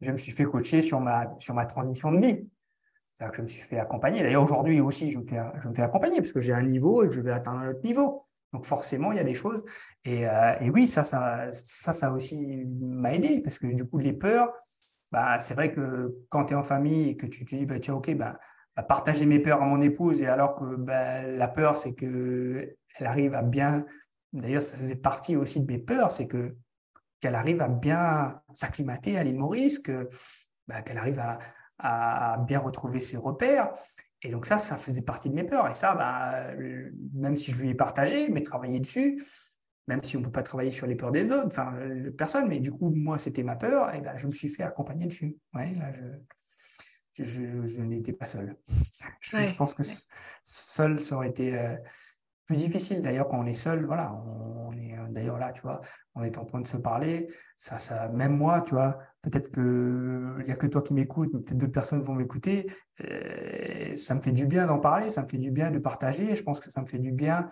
Je 0.00 0.12
me 0.12 0.16
suis 0.16 0.32
fait 0.32 0.44
coacher 0.44 0.82
sur 0.82 1.00
ma 1.00 1.34
sur 1.38 1.54
ma 1.54 1.66
transition 1.66 2.12
de 2.12 2.24
vie. 2.24 2.48
C'est-à-dire 3.14 3.32
que 3.32 3.36
je 3.38 3.42
me 3.42 3.48
suis 3.48 3.62
fait 3.62 3.80
accompagner. 3.80 4.22
D'ailleurs, 4.22 4.44
aujourd'hui 4.44 4.80
aussi, 4.80 5.10
je 5.10 5.18
me 5.18 5.26
fais 5.26 5.40
je 5.60 5.68
me 5.68 5.74
fais 5.74 5.82
accompagner 5.82 6.18
parce 6.18 6.32
que 6.32 6.40
j'ai 6.40 6.52
un 6.52 6.62
niveau 6.62 7.02
et 7.02 7.08
que 7.08 7.14
je 7.14 7.20
vais 7.20 7.32
atteindre 7.32 7.58
un 7.58 7.70
autre 7.70 7.82
niveau. 7.82 8.22
Donc 8.52 8.64
forcément, 8.64 9.12
il 9.12 9.18
y 9.18 9.20
a 9.20 9.24
des 9.24 9.34
choses. 9.34 9.64
Et, 10.04 10.26
euh, 10.26 10.70
oui, 10.72 10.88
ça, 10.88 11.04
ça, 11.04 11.52
ça, 11.52 12.12
aussi 12.12 12.64
m'a 12.80 13.14
aidé 13.14 13.40
parce 13.42 13.58
que 13.58 13.66
du 13.66 13.84
coup, 13.84 13.98
les 13.98 14.12
peurs, 14.12 14.52
bah, 15.12 15.38
c'est 15.38 15.54
vrai 15.54 15.72
que 15.72 16.14
quand 16.28 16.46
tu 16.46 16.54
es 16.54 16.56
en 16.56 16.62
famille 16.62 17.10
et 17.10 17.16
que 17.16 17.26
tu 17.26 17.44
te 17.44 17.54
dis, 17.54 17.66
bah, 17.66 17.78
tiens, 17.80 17.94
ok, 17.94 18.14
bah, 18.16 18.38
bah, 18.76 18.82
partager 18.82 19.26
mes 19.26 19.40
peurs 19.40 19.62
à 19.62 19.66
mon 19.66 19.80
épouse, 19.80 20.22
et 20.22 20.28
alors 20.28 20.54
que 20.54 20.76
bah, 20.76 21.22
la 21.22 21.48
peur, 21.48 21.76
c'est 21.76 21.94
que 21.94 22.76
elle 22.98 23.06
arrive 23.06 23.34
à 23.34 23.42
bien. 23.42 23.84
D'ailleurs, 24.32 24.62
ça 24.62 24.76
faisait 24.76 24.96
partie 24.96 25.36
aussi 25.36 25.64
de 25.64 25.70
mes 25.70 25.78
peurs, 25.78 26.10
c'est 26.10 26.26
que 26.26 26.56
qu'elle 27.20 27.34
arrive 27.34 27.60
à 27.60 27.68
bien 27.68 28.40
s'acclimater 28.52 29.18
à 29.18 29.24
l'île 29.24 29.38
Maurice, 29.38 29.82
bah, 30.68 30.82
qu'elle 30.82 30.98
arrive 30.98 31.20
à 31.78 32.38
bien 32.46 32.60
retrouver 32.60 33.00
ses 33.00 33.16
repères. 33.16 33.70
Et 34.22 34.30
donc 34.30 34.46
ça, 34.46 34.58
ça 34.58 34.76
faisait 34.76 35.02
partie 35.02 35.30
de 35.30 35.34
mes 35.34 35.44
peurs. 35.44 35.68
Et 35.68 35.74
ça, 35.74 35.94
bah, 35.94 36.54
même 37.14 37.36
si 37.36 37.52
je 37.52 37.62
lui 37.62 37.70
ai 37.70 37.74
partagé, 37.74 38.28
mais 38.30 38.42
travaillé 38.42 38.80
dessus, 38.80 39.16
même 39.86 40.02
si 40.02 40.16
on 40.16 40.20
ne 40.20 40.24
peut 40.26 40.32
pas 40.32 40.42
travailler 40.42 40.70
sur 40.70 40.86
les 40.86 40.96
peurs 40.96 41.10
des 41.10 41.32
autres, 41.32 41.46
enfin, 41.46 41.74
euh, 41.78 42.10
personne, 42.10 42.46
mais 42.48 42.60
du 42.60 42.70
coup, 42.70 42.90
moi, 42.90 43.18
c'était 43.18 43.42
ma 43.42 43.56
peur, 43.56 43.94
et 43.94 44.00
ben, 44.00 44.16
je 44.16 44.26
me 44.26 44.32
suis 44.32 44.48
fait 44.48 44.62
accompagner 44.62 45.06
dessus. 45.06 45.36
Ouais, 45.54 45.74
là, 45.74 45.90
je, 45.92 46.02
je, 47.22 47.64
je, 47.64 47.80
n'étais 47.80 48.12
pas 48.12 48.26
seul. 48.26 48.56
Je, 49.20 49.54
pense 49.56 49.74
que 49.74 49.82
seul, 50.42 51.00
ça 51.00 51.16
aurait 51.16 51.30
été 51.30 51.58
euh, 51.58 51.74
plus 52.48 52.56
difficile. 52.56 53.02
D'ailleurs, 53.02 53.28
quand 53.28 53.38
on 53.38 53.46
est 53.46 53.54
seul, 53.54 53.84
voilà, 53.84 54.12
on, 54.26 54.72
est 54.72 54.94
euh, 54.98 55.06
d'ailleurs 55.10 55.38
là, 55.38 55.52
tu 55.52 55.62
vois, 55.62 55.82
on 56.14 56.24
est 56.24 56.38
en 56.38 56.46
train 56.46 56.60
de 56.60 56.66
se 56.66 56.78
parler. 56.78 57.28
Ça, 57.56 57.78
ça, 57.78 58.08
même 58.08 58.36
moi, 58.36 58.62
tu 58.62 58.74
vois, 58.74 58.98
peut-être 59.22 59.52
que 59.52 60.36
il 60.40 60.48
y 60.48 60.50
a 60.50 60.56
que 60.56 60.66
toi 60.66 60.82
qui 60.82 60.94
m'écoutes, 60.94 61.30
peut-être 61.30 61.58
d'autres 61.58 61.72
personnes 61.72 62.00
vont 62.00 62.14
m'écouter. 62.14 62.66
Euh, 63.04 63.94
ça 63.94 64.14
me 64.14 64.22
fait 64.22 64.32
du 64.32 64.46
bien 64.46 64.66
d'en 64.66 64.78
parler, 64.80 65.10
ça 65.10 65.22
me 65.22 65.28
fait 65.28 65.38
du 65.38 65.50
bien 65.50 65.70
de 65.70 65.78
partager. 65.78 66.34
Je 66.34 66.42
pense 66.42 66.60
que 66.60 66.70
ça 66.70 66.80
me 66.80 66.86
fait 66.86 66.98
du 66.98 67.12
bien 67.12 67.46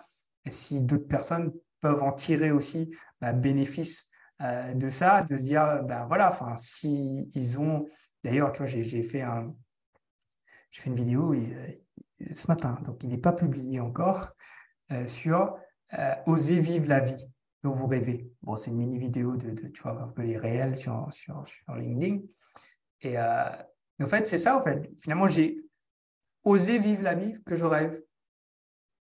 si 0.49 0.83
d'autres 0.83 1.07
personnes 1.07 1.53
peuvent 1.79 2.01
en 2.01 2.11
tirer 2.11 2.51
aussi 2.51 2.95
bah, 3.21 3.33
bénéfice 3.33 4.09
euh, 4.41 4.73
de 4.73 4.89
ça, 4.89 5.23
de 5.23 5.37
se 5.37 5.43
dire, 5.43 5.83
ben 5.83 6.07
voilà, 6.07 6.29
enfin, 6.29 6.55
si 6.55 7.29
ils 7.35 7.59
ont, 7.59 7.85
d'ailleurs, 8.23 8.51
tu 8.51 8.63
vois, 8.63 8.67
j'ai 8.67 9.03
fait 9.03 9.21
un, 9.21 9.53
j'ai 10.71 10.81
fait 10.81 10.89
une 10.89 10.95
vidéo 10.95 11.35
ce 12.33 12.47
matin, 12.47 12.79
donc 12.83 13.03
il 13.03 13.09
n'est 13.09 13.19
pas 13.19 13.33
publié 13.33 13.79
encore, 13.79 14.33
sur 15.07 15.57
euh, 15.97 16.15
oser 16.25 16.59
vivre 16.59 16.89
la 16.89 16.99
vie 16.99 17.27
dont 17.63 17.71
vous 17.71 17.87
rêvez. 17.87 18.29
Bon, 18.41 18.57
c'est 18.57 18.71
une 18.71 18.77
mini 18.77 18.97
vidéo 18.97 19.37
de, 19.37 19.51
tu 19.51 19.81
vois, 19.81 20.01
un 20.01 20.09
peu 20.09 20.21
les 20.21 20.37
réels 20.37 20.75
sur, 20.75 21.07
sur, 21.11 21.47
sur 21.47 21.75
LinkedIn. 21.75 22.23
Et 23.01 23.17
euh, 23.17 23.49
en 24.01 24.05
fait, 24.05 24.25
c'est 24.27 24.37
ça, 24.37 24.57
en 24.57 24.61
fait. 24.61 24.89
Finalement, 24.99 25.29
j'ai 25.29 25.63
osé 26.43 26.77
vivre 26.77 27.03
la 27.03 27.15
vie 27.15 27.33
que 27.45 27.55
je 27.55 27.65
rêve. 27.65 28.01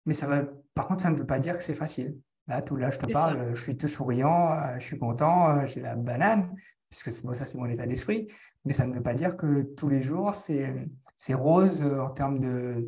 Mais 0.04 0.14
ça 0.14 0.28
va, 0.28 0.44
par 0.74 0.86
contre, 0.86 1.02
ça 1.02 1.10
ne 1.10 1.16
veut 1.16 1.26
pas 1.26 1.40
dire 1.40 1.56
que 1.56 1.64
c'est 1.64 1.74
facile. 1.74 2.18
Là, 2.46 2.62
tout 2.62 2.76
là, 2.76 2.92
je 2.92 3.00
te 3.00 3.10
parle, 3.10 3.52
je 3.56 3.60
suis 3.60 3.76
tout 3.76 3.88
souriant, 3.88 4.78
je 4.78 4.84
suis 4.84 4.98
content, 4.98 5.66
j'ai 5.66 5.80
la 5.80 5.96
banane, 5.96 6.54
puisque 6.88 7.10
c'est 7.10 7.34
ça, 7.34 7.44
c'est 7.44 7.58
mon 7.58 7.66
état 7.66 7.86
d'esprit. 7.86 8.30
Mais 8.64 8.72
ça 8.72 8.86
ne 8.86 8.94
veut 8.94 9.02
pas 9.02 9.14
dire 9.14 9.36
que 9.36 9.62
tous 9.74 9.88
les 9.88 10.00
jours, 10.00 10.32
c'est, 10.32 10.88
c'est 11.16 11.34
rose 11.34 11.82
en 11.82 12.10
termes 12.10 12.38
de, 12.38 12.86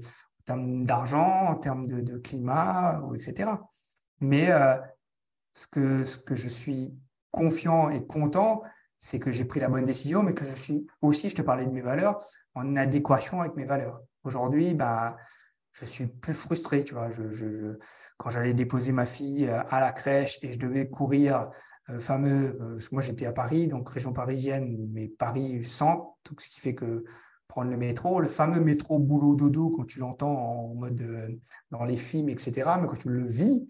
termes 0.48 0.84
d'argent, 0.84 1.48
en 1.48 1.56
termes 1.56 1.86
de, 1.86 2.18
climat, 2.18 3.02
etc. 3.14 3.50
Mais 4.20 4.50
euh, 4.50 4.76
ce, 5.52 5.66
que, 5.66 6.04
ce 6.04 6.18
que 6.18 6.34
je 6.34 6.48
suis 6.48 6.94
confiant 7.30 7.90
et 7.90 8.06
content, 8.06 8.62
c'est 8.96 9.20
que 9.20 9.30
j'ai 9.30 9.44
pris 9.44 9.60
la 9.60 9.68
bonne 9.68 9.84
décision, 9.84 10.22
mais 10.22 10.34
que 10.34 10.44
je 10.44 10.54
suis 10.54 10.86
aussi, 11.02 11.28
je 11.28 11.36
te 11.36 11.42
parlais 11.42 11.66
de 11.66 11.70
mes 11.70 11.82
valeurs, 11.82 12.18
en 12.54 12.76
adéquation 12.76 13.40
avec 13.42 13.54
mes 13.56 13.66
valeurs. 13.66 14.00
Aujourd'hui, 14.24 14.74
bah, 14.74 15.16
je 15.72 15.84
suis 15.84 16.06
plus 16.06 16.32
frustré, 16.32 16.82
tu 16.82 16.94
vois. 16.94 17.10
Quand 18.16 18.30
j'allais 18.30 18.54
déposer 18.54 18.92
ma 18.92 19.06
fille 19.06 19.46
euh, 19.46 19.62
à 19.68 19.80
la 19.80 19.92
crèche 19.92 20.38
et 20.42 20.52
je 20.52 20.58
devais 20.58 20.88
courir 20.88 21.50
euh, 21.90 22.00
fameux, 22.00 22.58
moi 22.92 23.02
j'étais 23.02 23.26
à 23.26 23.32
Paris, 23.32 23.68
donc 23.68 23.90
région 23.90 24.12
parisienne, 24.14 24.88
mais 24.92 25.08
Paris 25.08 25.64
centre, 25.64 26.16
donc 26.28 26.40
ce 26.40 26.48
qui 26.48 26.60
fait 26.60 26.74
que 26.74 27.04
prendre 27.48 27.70
le 27.70 27.76
métro, 27.76 28.20
le 28.20 28.28
fameux 28.28 28.60
métro 28.60 28.98
boulot 28.98 29.34
dodo 29.34 29.70
quand 29.70 29.84
tu 29.84 29.98
l'entends 29.98 30.36
en 30.36 30.74
mode 30.74 31.00
euh, 31.00 31.28
dans 31.70 31.84
les 31.84 31.96
films, 31.96 32.28
etc. 32.28 32.52
Mais 32.80 32.86
quand 32.86 32.98
tu 32.98 33.08
le 33.08 33.26
vis, 33.26 33.66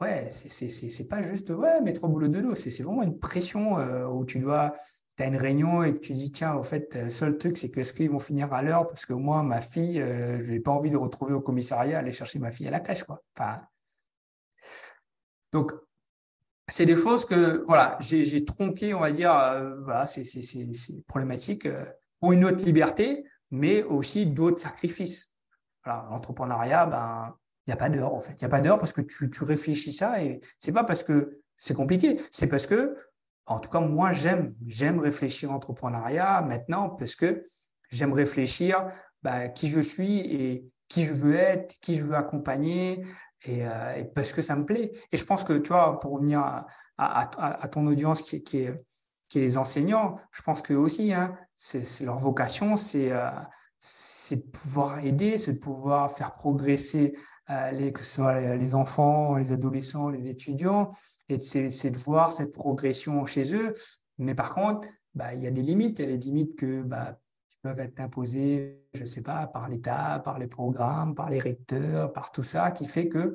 ouais, 0.00 0.28
c'est 0.30 1.08
pas 1.08 1.22
juste 1.22 1.50
ouais, 1.50 1.80
métro 1.82 2.08
boulot 2.08 2.28
dodo, 2.28 2.54
c'est 2.54 2.82
vraiment 2.82 3.02
une 3.02 3.18
pression 3.18 3.78
euh, 3.78 4.06
où 4.06 4.24
tu 4.24 4.40
dois, 4.40 4.72
tu 5.16 5.22
as 5.22 5.26
une 5.26 5.36
réunion 5.36 5.84
et 5.84 5.94
que 5.94 6.00
tu 6.00 6.14
dis 6.14 6.32
tiens, 6.32 6.54
en 6.54 6.62
fait, 6.62 6.94
le 6.94 7.10
seul 7.10 7.36
truc, 7.38 7.56
c'est 7.58 7.70
que 7.70 7.80
est-ce 7.80 7.92
qu'ils 7.92 8.10
vont 8.10 8.18
finir 8.18 8.52
à 8.52 8.62
l'heure 8.62 8.86
parce 8.86 9.04
que 9.06 9.12
moi, 9.12 9.42
ma 9.42 9.60
fille, 9.60 10.00
euh, 10.00 10.40
je 10.40 10.50
n'ai 10.50 10.60
pas 10.60 10.72
envie 10.72 10.90
de 10.90 10.96
retrouver 10.96 11.34
au 11.34 11.40
commissariat, 11.42 11.98
aller 11.98 12.12
chercher 12.12 12.38
ma 12.38 12.50
fille 12.50 12.66
à 12.68 12.70
la 12.70 12.80
crèche, 12.80 13.04
quoi. 13.04 13.22
Enfin, 13.36 13.60
donc, 15.52 15.72
c'est 16.68 16.86
des 16.86 16.96
choses 16.96 17.26
que 17.26 17.64
voilà, 17.66 17.98
j'ai 18.00 18.44
tronqué, 18.46 18.94
on 18.94 19.00
va 19.00 19.12
dire, 19.12 19.30
voilà, 19.84 20.06
c'est 20.06 20.24
problématique 21.06 21.68
une 22.32 22.44
autre 22.44 22.64
liberté, 22.64 23.24
mais 23.50 23.82
aussi 23.82 24.26
d'autres 24.26 24.58
sacrifices. 24.58 25.34
L'entrepreneuriat, 25.86 26.86
ben, 26.86 27.34
il 27.66 27.70
n'y 27.70 27.74
a 27.74 27.76
pas 27.76 27.88
d'heure 27.88 28.14
en 28.14 28.20
fait. 28.20 28.32
Il 28.32 28.40
n'y 28.40 28.46
a 28.46 28.48
pas 28.48 28.60
d'heure 28.60 28.78
parce 28.78 28.92
que 28.92 29.00
tu, 29.00 29.30
tu 29.30 29.44
réfléchis 29.44 29.92
ça 29.92 30.22
et 30.22 30.40
c'est 30.58 30.72
pas 30.72 30.84
parce 30.84 31.04
que 31.04 31.40
c'est 31.56 31.74
compliqué, 31.74 32.20
c'est 32.30 32.48
parce 32.48 32.66
que, 32.66 32.94
en 33.46 33.60
tout 33.60 33.70
cas, 33.70 33.80
moi, 33.80 34.12
j'aime, 34.12 34.54
j'aime 34.66 34.98
réfléchir 34.98 35.52
entrepreneuriat 35.52 36.40
maintenant 36.42 36.90
parce 36.90 37.14
que 37.14 37.42
j'aime 37.90 38.12
réfléchir 38.12 38.88
bah, 39.22 39.48
qui 39.48 39.68
je 39.68 39.80
suis 39.80 40.20
et 40.20 40.70
qui 40.88 41.04
je 41.04 41.14
veux 41.14 41.34
être, 41.34 41.74
qui 41.80 41.96
je 41.96 42.04
veux 42.04 42.14
accompagner 42.14 43.02
et, 43.42 43.66
euh, 43.66 44.04
parce 44.14 44.32
que 44.32 44.42
ça 44.42 44.56
me 44.56 44.64
plaît. 44.64 44.92
Et 45.12 45.16
je 45.16 45.24
pense 45.24 45.44
que, 45.44 45.54
tu 45.54 45.68
vois, 45.68 45.98
pour 46.00 46.12
revenir 46.12 46.64
à, 46.98 47.68
ton 47.68 47.86
audience 47.86 48.22
qui, 48.22 48.58
est, 48.58 48.76
qui 49.28 49.38
est 49.38 49.42
les 49.42 49.58
enseignants, 49.58 50.16
je 50.32 50.42
pense 50.42 50.62
que 50.62 50.74
aussi, 50.74 51.12
hein, 51.12 51.36
c'est 51.56 52.04
leur 52.04 52.18
vocation, 52.18 52.76
c'est 52.76 53.12
euh, 53.12 53.30
de 54.30 54.50
pouvoir 54.50 55.04
aider, 55.04 55.38
c'est 55.38 55.54
de 55.54 55.58
pouvoir 55.58 56.10
faire 56.10 56.32
progresser 56.32 57.14
euh, 57.50 57.90
que 57.90 58.02
ce 58.02 58.14
soit 58.14 58.56
les 58.56 58.74
enfants, 58.74 59.36
les 59.36 59.52
adolescents, 59.52 60.08
les 60.08 60.28
étudiants, 60.28 60.88
et 61.28 61.38
c'est 61.38 61.90
de 61.90 61.98
voir 61.98 62.32
cette 62.32 62.52
progression 62.52 63.26
chez 63.26 63.54
eux. 63.54 63.74
Mais 64.18 64.34
par 64.34 64.54
contre, 64.54 64.88
bah, 65.14 65.34
il 65.34 65.42
y 65.42 65.46
a 65.46 65.50
des 65.50 65.62
limites, 65.62 65.98
il 65.98 66.10
y 66.10 66.14
a 66.14 66.16
des 66.16 66.24
limites 66.24 66.56
que 66.56 66.82
bah, 66.82 67.18
peuvent 67.64 67.80
être 67.80 67.98
imposées, 68.00 68.84
je 68.92 69.00
ne 69.00 69.06
sais 69.06 69.22
pas, 69.22 69.46
par 69.46 69.70
l'État, 69.70 70.20
par 70.22 70.38
les 70.38 70.46
programmes, 70.46 71.14
par 71.14 71.30
les 71.30 71.40
recteurs, 71.40 72.12
par 72.12 72.30
tout 72.30 72.42
ça, 72.42 72.72
qui 72.72 72.86
fait 72.86 73.08
que 73.08 73.34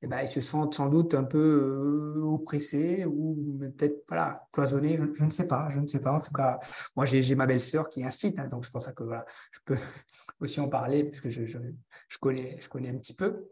eh 0.00 0.06
ben, 0.06 0.22
ils 0.22 0.28
se 0.28 0.40
sentent 0.40 0.72
sans 0.72 0.88
doute 0.88 1.12
un 1.12 1.24
peu 1.24 2.16
euh, 2.16 2.22
oppressés 2.22 3.04
ou 3.04 3.58
peut-être 3.60 4.04
voilà, 4.08 4.48
cloisonnés, 4.52 4.96
je, 4.96 5.22
ne 5.22 5.30
sais 5.30 5.46
pas, 5.46 5.68
je 5.70 5.80
ne 5.80 5.86
sais 5.86 6.00
pas. 6.00 6.12
En 6.12 6.20
tout 6.20 6.32
cas, 6.32 6.58
moi 6.96 7.04
j'ai 7.04 7.34
ma 7.34 7.46
belle-sœur 7.46 7.90
qui 7.90 8.02
incite, 8.02 8.38
hein, 8.38 8.46
donc 8.46 8.64
c'est 8.64 8.72
pour 8.72 8.80
ça 8.80 8.94
que 8.94 9.04
voilà, 9.04 9.26
je 9.52 9.60
peux 9.66 9.76
aussi 10.40 10.60
en 10.60 10.70
parler 10.70 11.04
parce 11.04 11.20
que 11.20 11.28
je, 11.28 11.42
connais, 12.18 12.56
je 12.58 12.68
connais 12.70 12.88
un 12.88 12.96
petit 12.96 13.14
peu. 13.14 13.50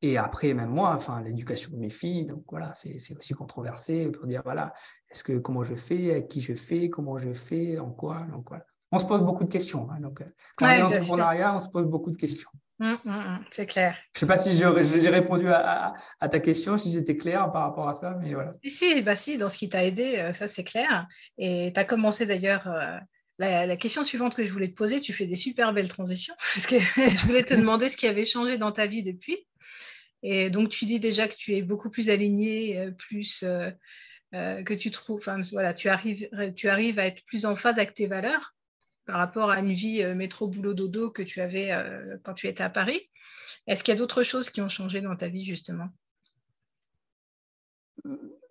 Et 0.00 0.16
après, 0.16 0.54
même 0.54 0.70
moi, 0.70 0.94
enfin, 0.94 1.20
l'éducation 1.20 1.72
de 1.72 1.76
mes 1.76 1.90
filles, 1.90 2.24
donc 2.24 2.44
voilà, 2.50 2.72
c'est 2.72 2.96
aussi 3.18 3.34
controversé 3.34 4.10
pour 4.10 4.26
dire, 4.26 4.40
voilà, 4.42 4.72
est-ce 5.10 5.22
que 5.22 5.38
comment 5.38 5.64
je 5.64 5.74
fais, 5.74 6.12
avec 6.12 6.28
qui 6.28 6.40
je 6.40 6.54
fais, 6.54 6.88
comment 6.88 7.18
je 7.18 7.34
fais, 7.34 7.78
en 7.78 7.90
quoi, 7.90 8.22
donc 8.32 8.48
voilà. 8.48 8.64
On 8.94 8.98
se 9.00 9.06
pose 9.06 9.22
beaucoup 9.22 9.44
de 9.44 9.50
questions. 9.50 9.88
Hein, 9.90 9.98
donc, 10.00 10.20
euh, 10.20 10.24
quand 10.54 10.66
on 10.66 10.70
est 10.70 10.82
en 10.82 10.86
entrepreneuriat, 10.86 11.56
on 11.56 11.60
se 11.60 11.68
pose 11.68 11.86
beaucoup 11.86 12.12
de 12.12 12.16
questions. 12.16 12.48
Mmh, 12.78 12.86
mmh, 12.86 13.10
mmh, 13.10 13.44
c'est 13.50 13.66
clair. 13.66 13.96
Je 14.14 14.18
ne 14.18 14.20
sais 14.20 14.26
pas 14.26 14.36
si 14.36 14.56
j'ai 14.56 15.08
répondu 15.08 15.46
à, 15.48 15.94
ta 16.20 16.38
question, 16.38 16.76
si 16.76 16.92
j'étais 16.92 17.16
clair 17.16 17.50
par 17.50 17.62
rapport 17.62 17.88
à 17.88 17.94
ça, 17.94 18.16
mais 18.22 18.34
voilà. 18.34 18.54
Si, 18.68 19.02
bah 19.02 19.16
si 19.16 19.36
dans 19.36 19.48
ce 19.48 19.58
qui 19.58 19.68
t'a 19.68 19.84
aidé, 19.84 20.16
euh, 20.18 20.32
ça 20.32 20.46
c'est 20.46 20.62
clair. 20.62 21.08
Et 21.38 21.72
tu 21.74 21.80
as 21.80 21.84
commencé 21.84 22.24
d'ailleurs 22.24 22.68
euh, 22.68 22.98
la, 23.38 23.76
question 23.76 24.04
suivante 24.04 24.36
que 24.36 24.44
je 24.44 24.52
voulais 24.52 24.68
te 24.68 24.74
poser, 24.74 25.00
tu 25.00 25.12
fais 25.12 25.26
des 25.26 25.34
super 25.34 25.72
belles 25.72 25.88
transitions, 25.88 26.34
parce 26.54 26.66
que 26.66 26.78
je 26.78 27.26
voulais 27.26 27.44
te 27.44 27.54
demander 27.54 27.88
ce 27.88 27.96
qui 27.96 28.06
avait 28.06 28.24
changé 28.24 28.58
dans 28.58 28.70
ta 28.70 28.86
vie 28.86 29.02
depuis. 29.02 29.38
Et 30.22 30.50
donc, 30.50 30.70
tu 30.70 30.84
dis 30.84 31.00
déjà 31.00 31.26
que 31.26 31.34
tu 31.34 31.54
es 31.54 31.62
beaucoup 31.62 31.90
plus 31.90 32.10
aligné, 32.10 32.90
plus 32.96 33.44
euh, 34.34 34.64
que 34.64 34.74
tu 34.74 34.90
trouves, 34.90 35.18
enfin 35.18 35.40
voilà, 35.52 35.74
tu 35.74 35.88
arrives, 35.88 36.28
tu 36.56 36.68
arrives 36.68 36.98
à 36.98 37.06
être 37.06 37.24
plus 37.24 37.46
en 37.46 37.54
phase 37.54 37.76
avec 37.76 37.94
tes 37.94 38.08
valeurs 38.08 38.53
par 39.06 39.18
rapport 39.18 39.50
à 39.50 39.58
une 39.60 39.72
vie 39.72 40.04
métro 40.14 40.48
boulot 40.48 40.74
dodo 40.74 41.10
que 41.10 41.22
tu 41.22 41.40
avais 41.40 41.70
quand 42.22 42.34
tu 42.34 42.46
étais 42.46 42.62
à 42.62 42.70
Paris. 42.70 43.00
Est-ce 43.66 43.82
qu'il 43.82 43.92
y 43.94 43.96
a 43.96 43.98
d'autres 43.98 44.22
choses 44.22 44.50
qui 44.50 44.60
ont 44.60 44.68
changé 44.68 45.00
dans 45.00 45.16
ta 45.16 45.28
vie 45.28 45.44
justement? 45.44 45.88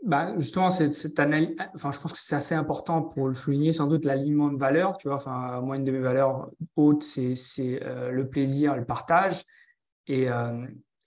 Bah, 0.06 0.34
justement, 0.38 0.70
cette, 0.70 1.20
analyse, 1.20 1.56
enfin, 1.76 1.92
je 1.92 2.00
pense 2.00 2.12
que 2.12 2.20
c'est 2.20 2.36
assez 2.36 2.56
important 2.56 3.02
pour 3.02 3.30
le 3.30 3.34
souligner, 3.34 3.72
sans 3.72 3.88
doute 3.88 4.04
l'alignement 4.04 4.52
de 4.52 4.58
valeurs. 4.58 4.98
Tu 4.98 5.08
vois, 5.08 5.16
enfin, 5.16 5.62
moi, 5.62 5.78
une 5.78 5.86
de 5.86 5.92
mes 5.92 6.00
valeurs 6.00 6.50
hautes, 6.76 7.04
c'est 7.04 7.36
le 7.82 8.24
plaisir, 8.30 8.76
le 8.76 8.86
partage. 8.86 9.44
Et, 10.08 10.28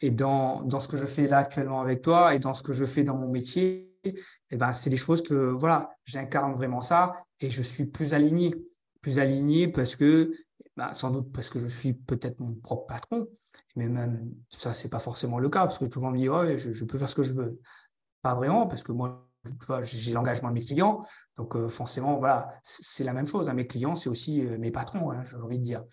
et 0.01 0.11
dans, 0.11 0.63
dans 0.63 0.81
ce 0.81 0.89
que 0.89 0.97
je 0.97 1.07
fais 1.07 1.27
là 1.29 1.39
actuellement 1.39 1.81
avec 1.81 2.03
toi 2.03 2.35
et 2.35 2.39
dans 2.39 2.55
ce 2.55 2.63
que 2.63 2.73
je 2.73 2.85
fais 2.85 3.05
dans 3.05 3.17
mon 3.17 3.29
métier, 3.29 3.95
eh 4.51 4.57
ben, 4.57 4.73
c'est 4.73 4.91
des 4.91 4.97
choses 4.97 5.23
que 5.23 5.35
voilà, 5.35 5.91
j'incarne 6.05 6.55
vraiment 6.55 6.81
ça 6.81 7.15
et 7.41 7.51
je 7.51 7.63
suis 7.63 7.91
plus 7.91 8.15
aligné. 8.15 8.55
Plus 9.07 9.21
aligné 9.21 9.69
parce 9.69 9.95
que, 9.95 10.33
bah, 10.77 10.93
sans 10.93 11.13
doute 11.13 11.33
parce 11.33 11.49
que 11.49 11.61
je 11.61 11.69
suis 11.69 11.93
peut-être 11.93 12.41
mon 12.41 12.55
propre 12.55 12.87
patron, 12.87 13.29
mais 13.77 13.89
même 13.89 14.35
ça, 14.49 14.75
c'est 14.75 14.89
pas 14.89 14.99
forcément 14.99 15.39
le 15.39 15.49
cas 15.49 15.61
parce 15.61 15.79
que 15.79 15.85
tout 15.85 16.01
le 16.01 16.07
monde 16.07 16.15
me 16.15 16.19
dit, 16.19 16.29
ouais, 16.29 16.59
je, 16.59 16.85
peux 16.85 16.99
faire 16.99 17.09
ce 17.09 17.15
que 17.15 17.23
je 17.23 17.35
veux. 17.35 17.61
Pas 18.21 18.35
vraiment 18.35 18.67
parce 18.67 18.83
que 18.83 18.91
moi, 18.91 19.31
j'ai 19.85 20.13
l'engagement 20.13 20.49
de 20.49 20.55
mes 20.55 20.65
clients. 20.65 21.03
Donc, 21.37 21.55
euh, 21.55 21.69
forcément, 21.69 22.19
voilà, 22.19 22.53
c'est 22.65 23.05
la 23.05 23.13
même 23.13 23.29
chose. 23.29 23.49
Hein. 23.49 23.55
Mes 23.55 23.69
clients, 23.69 23.95
c'est 23.95 24.09
aussi 24.09 24.45
euh, 24.45 24.59
mes 24.59 24.73
patrons, 24.73 25.13
hein, 25.13 25.23
j'ai 25.23 25.37
envie 25.37 25.61
de 25.61 25.63
dire. 25.63 25.85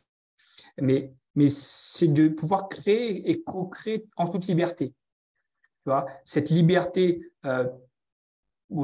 Mais 0.81 1.13
mais 1.35 1.49
c'est 1.49 2.07
de 2.07 2.29
pouvoir 2.29 2.67
créer 2.67 3.29
et 3.29 3.43
co-créer 3.43 4.07
en 4.17 4.27
toute 4.27 4.47
liberté. 4.47 4.87
Tu 4.89 5.89
vois, 5.91 6.07
cette 6.25 6.49
liberté 6.49 7.21
euh, 7.45 7.67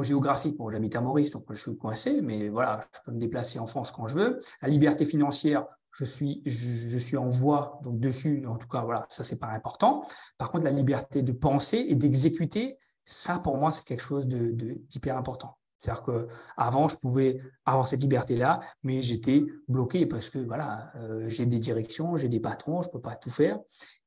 géographique, 0.02 0.56
bon, 0.56 0.70
j'habite 0.70 0.96
à 0.96 1.00
Maurice, 1.00 1.32
donc 1.32 1.44
je 1.50 1.56
suis 1.56 1.76
coincé, 1.76 2.20
mais 2.22 2.48
voilà, 2.48 2.80
je 2.94 3.00
peux 3.04 3.12
me 3.12 3.18
déplacer 3.18 3.58
en 3.58 3.66
France 3.66 3.92
quand 3.92 4.06
je 4.08 4.14
veux. 4.14 4.38
La 4.62 4.68
liberté 4.68 5.04
financière, 5.04 5.66
je 5.92 6.04
suis, 6.04 7.16
en 7.16 7.28
voie, 7.28 7.80
donc 7.82 7.98
dessus, 7.98 8.44
en 8.46 8.56
tout 8.56 8.68
cas, 8.68 8.82
voilà, 8.82 9.06
ça, 9.08 9.24
c'est 9.24 9.38
pas 9.38 9.48
important. 9.48 10.02
Par 10.38 10.50
contre, 10.50 10.64
la 10.64 10.70
liberté 10.70 11.22
de 11.22 11.32
penser 11.32 11.84
et 11.88 11.94
d'exécuter, 11.94 12.78
ça, 13.04 13.38
pour 13.40 13.56
moi, 13.56 13.72
c'est 13.72 13.84
quelque 13.84 14.02
chose 14.02 14.28
de, 14.28 14.52
d'hyper 14.88 15.16
important. 15.16 15.56
C'est-à-dire 15.78 16.02
qu'avant, 16.04 16.88
je 16.88 16.96
pouvais 16.96 17.40
avoir 17.64 17.86
cette 17.86 18.02
liberté-là, 18.02 18.60
mais 18.82 19.00
j'étais 19.00 19.42
bloqué 19.66 20.04
parce 20.04 20.28
que 20.28 20.38
voilà, 20.38 20.92
euh, 20.96 21.28
j'ai 21.28 21.46
des 21.46 21.58
directions, 21.58 22.18
j'ai 22.18 22.28
des 22.28 22.40
patrons, 22.40 22.82
je 22.82 22.88
ne 22.88 22.92
peux 22.92 23.00
pas 23.00 23.16
tout 23.16 23.30
faire. 23.30 23.58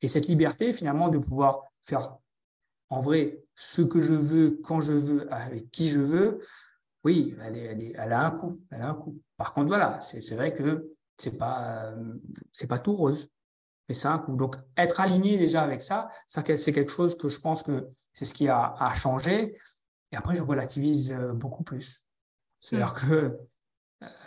Et 0.02 0.08
cette 0.08 0.28
liberté, 0.28 0.72
finalement, 0.72 1.10
de 1.10 1.17
pouvoir 1.17 1.63
faire 1.82 2.17
en 2.94 3.02
vrai 3.02 3.44
ce 3.56 3.82
que 3.82 4.02
je 4.02 4.14
veux, 4.14 4.60
quand 4.64 4.82
je 4.82 4.94
veux, 4.94 5.34
avec 5.34 5.70
qui 5.72 5.90
je 5.90 6.00
veux, 6.00 6.40
oui, 7.04 7.36
elle, 7.42 7.58
elle, 7.96 8.14
a 8.14 8.26
un 8.26 8.32
coût. 8.32 8.62
Elle 8.72 8.82
a 8.82 8.90
un 8.90 8.94
coût. 8.94 9.20
Par 9.38 9.54
contre, 9.54 9.68
voilà, 9.68 10.00
c'est 10.00 10.36
vrai 10.36 10.54
que 10.54 10.92
ce 11.20 11.30
n'est 11.30 11.38
pas, 11.38 11.94
c'est 12.52 12.68
pas 12.68 12.80
tout 12.80 12.94
rose. 12.94 13.30
Mais 13.90 13.96
c'est 13.96 14.08
un 14.08 14.20
coût. 14.20 14.36
Donc, 14.36 14.56
être 14.78 15.02
aligné 15.02 15.38
déjà 15.38 15.64
avec 15.64 15.82
ça, 15.82 16.10
ça 16.28 16.42
c'est 16.46 16.72
quelque 16.72 16.92
chose 16.92 17.18
que 17.18 17.28
je 17.28 17.42
pense 17.42 17.64
que 17.64 17.90
c'est 18.14 18.26
ce 18.26 18.34
qui 18.34 18.48
a, 18.48 18.76
a 18.80 18.94
changé. 18.94 19.56
Et 20.12 20.16
après, 20.16 20.36
je 20.36 20.44
relativise 20.44 21.12
euh, 21.12 21.34
beaucoup 21.34 21.64
plus. 21.64 22.06
C'est-à-dire 22.62 22.94
mmh. 22.94 23.08
que, 23.08 23.40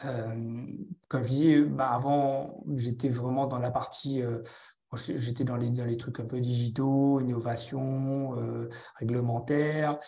euh, 0.04 0.66
comme 1.08 1.22
je 1.22 1.28
disais, 1.28 1.62
bah, 1.62 1.90
avant, 1.90 2.62
j'étais 2.74 3.08
vraiment 3.08 3.46
dans 3.46 3.58
la 3.58 3.70
partie, 3.70 4.22
euh, 4.22 4.42
j'étais 4.94 5.44
dans 5.44 5.56
les, 5.56 5.70
dans 5.70 5.84
les 5.84 5.96
trucs 5.96 6.20
un 6.20 6.26
peu 6.26 6.40
digitaux, 6.40 7.20
innovation, 7.20 8.30
réglementaire. 8.96 9.98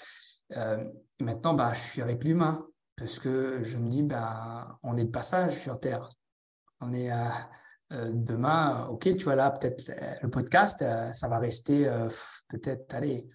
maintenant, 1.21 1.55
bah, 1.55 1.73
je 1.75 1.81
suis 1.81 2.03
avec 2.03 2.25
l'humain 2.25 2.67
parce 2.97 3.19
que 3.19 3.63
je 3.63 3.77
me 3.77 3.89
dis, 3.89 4.03
bah, 4.03 4.79
on 4.83 4.97
est 4.97 5.05
de 5.05 5.11
passage 5.11 5.59
sur 5.59 5.79
Terre. 5.81 6.09
On 6.81 6.93
est 6.93 7.11
demain, 7.91 8.87
ok, 8.89 9.17
tu 9.17 9.25
vois 9.25 9.35
là, 9.35 9.51
peut-être 9.51 9.91
le 10.23 10.31
podcast, 10.31 10.85
ça 11.13 11.29
va 11.29 11.39
rester 11.39 11.91
peut-être, 12.49 12.95
allez, 12.95 13.27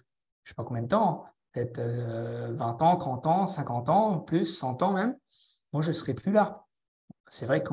je 0.44 0.50
sais 0.50 0.54
pas 0.54 0.64
combien 0.64 0.82
de 0.82 0.88
temps, 0.88 1.24
peut-être 1.52 1.80
20 1.80 1.86
euh, 1.86 2.84
ans, 2.84 2.96
30 2.96 3.26
ans, 3.26 3.46
50 3.46 3.88
ans, 3.88 4.18
plus 4.20 4.44
100 4.44 4.82
ans 4.82 4.92
même, 4.92 5.16
moi, 5.72 5.82
je 5.82 5.92
serai 5.92 6.14
plus 6.14 6.32
là. 6.32 6.66
C'est 7.26 7.46
vrai 7.46 7.62
que 7.62 7.72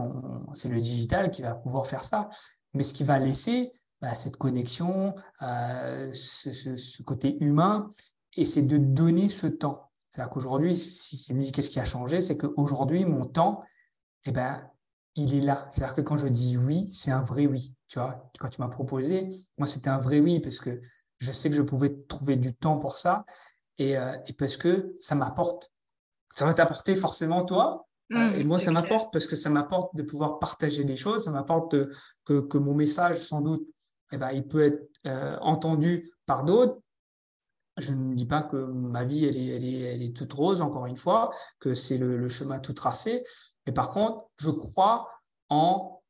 c'est 0.53 0.69
le 0.69 0.79
digital 0.79 1.29
qui 1.29 1.41
va 1.41 1.55
pouvoir 1.55 1.85
faire 1.85 2.03
ça, 2.03 2.29
mais 2.73 2.83
ce 2.83 2.93
qui 2.93 3.03
va 3.03 3.19
laisser 3.19 3.73
bah, 4.01 4.15
cette 4.15 4.37
connexion, 4.37 5.15
euh, 5.41 6.11
ce, 6.13 7.03
côté 7.03 7.37
humain, 7.43 7.89
et 8.37 8.45
c'est 8.45 8.63
de 8.63 8.77
donner 8.77 9.29
ce 9.29 9.47
temps. 9.47 9.91
C'est-à-dire 10.09 10.31
qu'aujourd'hui, 10.31 10.75
si 10.75 11.17
tu 11.17 11.33
me 11.33 11.41
dis 11.41 11.51
qu'est-ce 11.51 11.69
qui 11.69 11.79
a 11.79 11.85
changé, 11.85 12.21
c'est 12.21 12.37
qu'aujourd'hui, 12.37 13.05
mon 13.05 13.25
temps, 13.25 13.63
eh 14.25 14.31
ben, 14.31 14.69
il 15.15 15.35
est 15.35 15.41
là. 15.41 15.67
C'est-à-dire 15.69 15.95
que 15.95 16.01
quand 16.01 16.17
je 16.17 16.27
dis 16.27 16.57
oui, 16.57 16.89
c'est 16.91 17.11
un 17.11 17.21
vrai 17.21 17.45
oui. 17.45 17.75
Tu 17.87 17.99
vois, 17.99 18.31
quand 18.39 18.49
tu 18.49 18.61
m'as 18.61 18.69
proposé, 18.69 19.29
moi, 19.57 19.67
c'était 19.67 19.89
un 19.89 19.99
vrai 19.99 20.19
oui 20.19 20.39
parce 20.39 20.59
que 20.59 20.81
je 21.19 21.31
sais 21.31 21.49
que 21.49 21.55
je 21.55 21.61
pouvais 21.61 21.95
trouver 22.07 22.35
du 22.35 22.53
temps 22.53 22.77
pour 22.77 22.97
ça. 22.97 23.25
Euh, 23.79 24.17
et, 24.27 24.33
parce 24.33 24.57
que 24.57 24.93
ça 24.99 25.15
m'apporte. 25.15 25.71
Ça 26.33 26.45
va 26.45 26.53
t'apporter 26.53 26.95
forcément 26.95 27.43
toi, 27.43 27.87
euh, 27.87 27.90
mmh, 28.11 28.35
et 28.39 28.43
moi, 28.43 28.59
ça 28.59 28.71
m'apporte 28.71 29.11
parce 29.11 29.27
que 29.27 29.35
ça 29.35 29.49
m'apporte 29.49 29.95
de 29.95 30.03
pouvoir 30.03 30.39
partager 30.39 30.83
des 30.83 30.95
choses, 30.95 31.25
ça 31.25 31.31
m'apporte 31.31 31.75
que, 32.25 32.41
que, 32.41 32.57
mon 32.57 32.73
message, 32.73 33.17
sans 33.17 33.41
doute, 33.41 33.67
eh 34.11 34.17
ben, 34.17 34.31
il 34.31 34.47
peut 34.47 34.61
être 34.61 34.89
euh, 35.07 35.37
entendu 35.41 36.11
par 36.25 36.43
d'autres. 36.43 36.79
Je 37.77 37.93
ne 37.93 38.13
dis 38.13 38.25
pas 38.25 38.43
que 38.43 38.57
ma 38.57 39.03
vie, 39.03 39.25
elle 39.25 39.37
est, 39.37 39.47
elle 39.47 39.65
est, 39.65 39.79
elle 39.79 40.03
est 40.03 40.15
toute 40.15 40.33
rose, 40.33 40.61
encore 40.61 40.85
une 40.85 40.97
fois, 40.97 41.31
que 41.59 41.73
c'est 41.73 41.97
le, 41.97 42.29
chemin 42.29 42.59
tout 42.59 42.73
tracé. 42.73 43.23
Mais 43.65 43.73
par 43.73 43.89
contre, 43.89 44.25
je 44.37 44.49
crois 44.49 45.07
en 45.49 46.01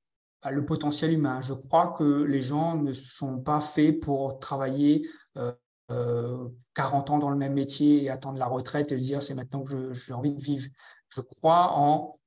bah, 0.43 0.51
le 0.51 0.65
potentiel 0.65 1.13
humain. 1.13 1.39
Je 1.41 1.53
crois 1.53 1.95
que 1.97 2.23
les 2.23 2.41
gens 2.41 2.75
ne 2.75 2.93
sont 2.93 3.39
pas 3.39 3.61
faits 3.61 3.99
pour 3.99 4.39
travailler 4.39 5.07
40 5.35 5.49
euh, 5.91 7.13
ans 7.13 7.19
dans 7.19 7.29
le 7.29 7.37
même 7.37 7.53
métier 7.53 8.03
et 8.03 8.09
attendre 8.09 8.39
la 8.39 8.47
retraite 8.47 8.91
et 8.91 8.99
se 8.99 9.03
dire 9.03 9.21
c'est 9.21 9.35
maintenant 9.35 9.63
que 9.63 9.93
j'ai 9.93 10.13
envie 10.13 10.33
de 10.33 10.41
vivre. 10.41 10.67
Je 11.11 11.21
crois 11.21 11.73
en 11.77 12.19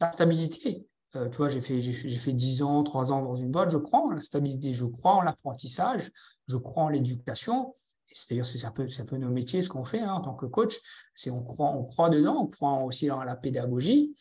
la 0.00 0.10
stabilité. 0.10 0.86
euh, 1.16 1.28
tu 1.28 1.36
vois, 1.36 1.48
j'ai 1.48 1.60
fait, 1.60 1.80
j'ai, 1.80 1.92
fait 1.92 2.32
10 2.32 2.62
ans, 2.62 2.82
3 2.82 3.12
ans 3.12 3.22
dans 3.22 3.34
une 3.34 3.50
boîte, 3.50 3.70
je 3.70 3.76
crois 3.76 4.00
en 4.00 4.10
la 4.10 4.22
stabilité, 4.22 4.72
je 4.72 4.86
crois 4.86 5.12
en 5.12 5.22
l'apprentissage, 5.22 6.10
je 6.48 6.56
crois 6.56 6.84
en 6.84 6.88
l'éducation. 6.88 7.74
C'est-à-dire, 8.10 8.44
c'est 8.44 8.64
un 8.66 8.70
peu, 8.70 8.84
un 8.84 9.04
peu 9.04 9.16
nos 9.16 9.30
métiers, 9.30 9.62
ce 9.62 9.68
qu'on 9.68 9.84
fait 9.84 10.00
hein, 10.00 10.12
en 10.12 10.20
tant 10.20 10.34
que 10.34 10.46
coach. 10.46 10.78
On 11.30 11.42
croit, 11.42 11.70
on 11.70 11.84
croit 11.84 12.10
dedans, 12.10 12.42
on 12.42 12.46
croit 12.46 12.82
aussi 12.82 13.06
dans 13.06 13.24
la 13.24 13.36
pédagogie. 13.36 14.14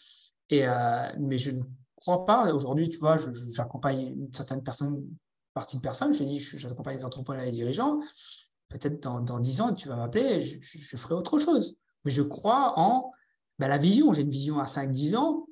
Et, 0.49 0.67
euh, 0.67 1.11
mais 1.19 1.37
je 1.37 1.51
ne 1.51 1.63
crois 1.95 2.25
pas, 2.25 2.53
aujourd'hui, 2.53 2.89
tu 2.89 2.99
vois, 2.99 3.17
j'accompagne 3.53 4.13
une 4.17 4.33
certaine 4.33 4.63
personne, 4.63 5.05
partie 5.53 5.77
de 5.77 5.81
personnes, 5.81 6.13
je 6.13 6.23
dis, 6.23 6.39
j'accompagne 6.39 6.97
les 6.97 7.05
entrepreneurs 7.05 7.43
et 7.43 7.47
les 7.47 7.51
dirigeants. 7.51 7.99
Peut-être 8.69 9.03
dans, 9.03 9.19
dans 9.19 9.39
10 9.39 9.61
ans, 9.61 9.73
tu 9.73 9.89
vas 9.89 9.97
m'appeler, 9.97 10.39
je, 10.39 10.57
je, 10.61 10.97
ferai 10.97 11.15
autre 11.15 11.39
chose. 11.39 11.75
Mais 12.05 12.11
je 12.11 12.21
crois 12.21 12.73
en 12.77 13.11
ben, 13.61 13.67
la 13.67 13.77
vision. 13.77 14.11
J'ai 14.13 14.23
une 14.23 14.29
vision 14.29 14.59
à 14.59 14.65
5-10 14.65 15.15
ans, 15.15 15.45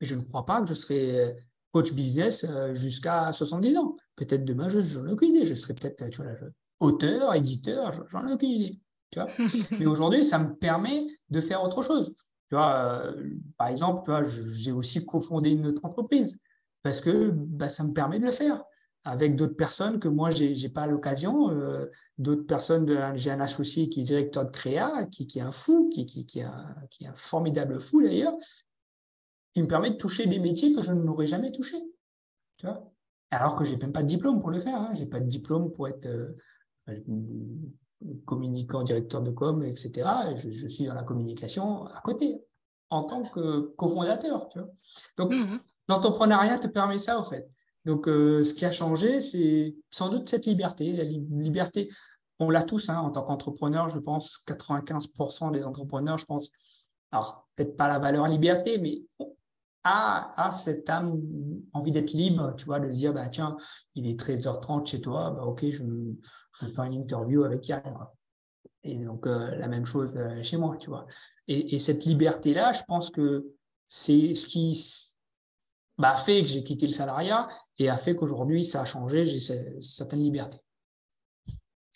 mais 0.00 0.06
je 0.06 0.14
ne 0.14 0.22
crois 0.22 0.46
pas 0.46 0.62
que 0.62 0.68
je 0.68 0.74
serai 0.74 1.20
euh, 1.20 1.32
coach 1.70 1.92
business 1.92 2.44
euh, 2.44 2.74
jusqu'à 2.74 3.30
70 3.30 3.76
ans. 3.76 3.96
Peut-être 4.16 4.44
demain, 4.44 4.68
je 4.68 4.98
n'en 4.98 5.06
ai 5.06 5.12
aucune 5.12 5.36
idée. 5.36 5.44
Je 5.44 5.54
serai 5.54 5.74
peut-être 5.74 6.08
tu 6.08 6.22
vois, 6.22 6.32
auteur, 6.80 7.34
éditeur, 7.34 7.92
j'en 8.08 8.26
ai 8.26 8.32
aucune 8.32 8.50
idée. 8.50 8.80
Tu 9.10 9.20
vois 9.20 9.28
mais 9.78 9.84
aujourd'hui, 9.84 10.24
ça 10.24 10.38
me 10.38 10.54
permet 10.54 11.06
de 11.28 11.40
faire 11.42 11.62
autre 11.62 11.82
chose. 11.82 12.14
Tu 12.48 12.54
vois, 12.54 13.04
euh, 13.04 13.30
par 13.58 13.68
exemple, 13.68 14.02
tu 14.04 14.10
vois, 14.10 14.24
j'ai 14.24 14.72
aussi 14.72 15.04
cofondé 15.04 15.50
une 15.50 15.66
autre 15.66 15.84
entreprise 15.84 16.38
parce 16.82 17.02
que 17.02 17.30
bah, 17.32 17.68
ça 17.68 17.84
me 17.84 17.92
permet 17.92 18.18
de 18.18 18.24
le 18.24 18.32
faire 18.32 18.62
avec 19.06 19.36
d'autres 19.36 19.54
personnes 19.54 20.00
que 20.00 20.08
moi, 20.08 20.32
je 20.32 20.44
n'ai 20.44 20.68
pas 20.68 20.88
l'occasion. 20.88 21.48
d'autres 22.18 22.44
personnes, 22.44 23.14
j'ai 23.14 23.30
un 23.30 23.40
associé 23.40 23.88
qui 23.88 24.00
est 24.00 24.04
directeur 24.04 24.46
de 24.46 24.50
créa, 24.50 25.04
qui, 25.06 25.28
qui 25.28 25.38
est 25.38 25.42
un 25.42 25.52
fou, 25.52 25.88
qui, 25.92 26.06
qui, 26.06 26.26
qui, 26.26 26.40
est 26.40 26.44
un, 26.44 26.74
qui 26.90 27.04
est 27.04 27.06
un 27.06 27.14
formidable 27.14 27.80
fou 27.80 28.02
d'ailleurs, 28.02 28.34
qui 29.54 29.62
me 29.62 29.68
permet 29.68 29.90
de 29.90 29.94
toucher 29.94 30.26
des 30.26 30.40
métiers 30.40 30.74
que 30.74 30.82
je 30.82 30.92
n'aurais 30.92 31.28
jamais 31.28 31.52
touchés. 31.52 31.80
Tu 32.56 32.66
vois 32.66 32.92
Alors 33.30 33.54
que 33.54 33.64
je 33.64 33.74
n'ai 33.74 33.80
même 33.80 33.92
pas 33.92 34.02
de 34.02 34.08
diplôme 34.08 34.40
pour 34.40 34.50
le 34.50 34.58
faire. 34.58 34.74
Hein. 34.74 34.90
Je 34.94 35.00
n'ai 35.00 35.06
pas 35.06 35.20
de 35.20 35.28
diplôme 35.28 35.70
pour 35.70 35.86
être 35.86 36.06
euh, 36.06 36.36
euh, 36.88 36.98
communicant, 38.24 38.82
directeur 38.82 39.22
de 39.22 39.30
com, 39.30 39.62
etc. 39.62 40.08
Je, 40.34 40.66
suis 40.66 40.84
dans 40.84 40.94
la 40.94 41.04
communication 41.04 41.86
à 41.86 42.00
côté, 42.00 42.42
en 42.90 43.04
tant 43.04 43.22
que 43.22 43.72
cofondateur. 43.76 44.48
Tu 44.48 44.58
vois 44.58 44.68
Donc, 45.16 45.32
mmh 45.32 45.58
l'entrepreneuriat 45.88 46.58
te 46.58 46.66
permet 46.66 46.98
ça, 46.98 47.20
au 47.20 47.22
fait. 47.22 47.48
Donc, 47.86 48.08
euh, 48.08 48.42
ce 48.42 48.52
qui 48.52 48.64
a 48.64 48.72
changé, 48.72 49.20
c'est 49.20 49.76
sans 49.90 50.10
doute 50.10 50.28
cette 50.28 50.44
liberté. 50.44 50.92
La 50.92 51.04
liberté, 51.04 51.88
on 52.40 52.50
l'a 52.50 52.64
tous 52.64 52.90
hein, 52.90 52.98
en 52.98 53.12
tant 53.12 53.22
qu'entrepreneur, 53.22 53.88
je 53.88 54.00
pense, 54.00 54.42
95% 54.44 55.52
des 55.52 55.64
entrepreneurs, 55.64 56.18
je 56.18 56.24
pense, 56.24 56.50
alors 57.12 57.46
peut-être 57.54 57.76
pas 57.76 57.86
la 57.86 58.00
valeur 58.00 58.26
liberté, 58.26 58.78
mais 58.78 59.02
a, 59.84 60.50
cette 60.50 60.90
âme, 60.90 61.22
envie 61.72 61.92
d'être 61.92 62.10
libre, 62.10 62.56
tu 62.56 62.64
vois, 62.64 62.80
de 62.80 62.90
se 62.90 62.98
dire, 62.98 63.12
bah, 63.12 63.28
tiens, 63.28 63.56
il 63.94 64.08
est 64.08 64.20
13h30 64.20 64.84
chez 64.84 65.00
toi, 65.00 65.30
bah, 65.30 65.44
ok, 65.44 65.64
je, 65.66 65.84
je 66.58 66.66
vais 66.66 66.72
faire 66.72 66.84
une 66.84 66.94
interview 66.94 67.44
avec 67.44 67.68
Yann. 67.68 67.82
Et 68.82 68.96
donc, 68.98 69.28
euh, 69.28 69.54
la 69.54 69.68
même 69.68 69.86
chose 69.86 70.16
euh, 70.16 70.42
chez 70.42 70.56
moi, 70.56 70.76
tu 70.76 70.90
vois. 70.90 71.06
Et, 71.46 71.78
cette 71.78 72.04
liberté-là, 72.04 72.72
je 72.72 72.82
pense 72.88 73.10
que 73.10 73.46
c'est 73.86 74.34
ce 74.34 74.46
qui 74.46 74.76
bah, 75.98 76.16
fait 76.16 76.42
que 76.42 76.48
j'ai 76.48 76.64
quitté 76.64 76.88
le 76.88 76.92
salariat 76.92 77.48
et 77.78 77.88
a 77.88 77.96
fait 77.96 78.14
qu'aujourd'hui, 78.14 78.64
ça 78.64 78.82
a 78.82 78.84
changé, 78.84 79.24
j'ai 79.24 79.40
certaines 79.80 80.22
libertés. 80.22 80.58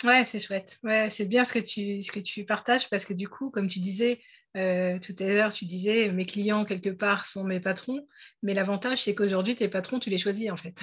Ouais, 0.04 0.24
c'est 0.24 0.38
chouette. 0.38 0.78
Ouais, 0.82 1.10
c'est 1.10 1.26
bien 1.26 1.44
ce 1.44 1.52
que 1.52 1.58
tu 1.58 2.02
ce 2.02 2.10
que 2.10 2.20
tu 2.20 2.44
partages 2.44 2.88
parce 2.88 3.04
que 3.04 3.12
du 3.12 3.28
coup, 3.28 3.50
comme 3.50 3.68
tu 3.68 3.80
disais, 3.80 4.20
euh, 4.56 4.98
tout 4.98 5.14
à 5.18 5.24
l'heure, 5.24 5.52
tu 5.52 5.66
disais 5.66 6.10
mes 6.10 6.24
clients, 6.24 6.64
quelque 6.64 6.90
part, 6.90 7.26
sont 7.26 7.44
mes 7.44 7.60
patrons, 7.60 8.06
mais 8.42 8.54
l'avantage, 8.54 9.04
c'est 9.04 9.14
qu'aujourd'hui, 9.14 9.56
tes 9.56 9.68
patrons, 9.68 9.98
tu 9.98 10.08
les 10.08 10.18
choisis 10.18 10.50
en 10.50 10.56
fait. 10.56 10.80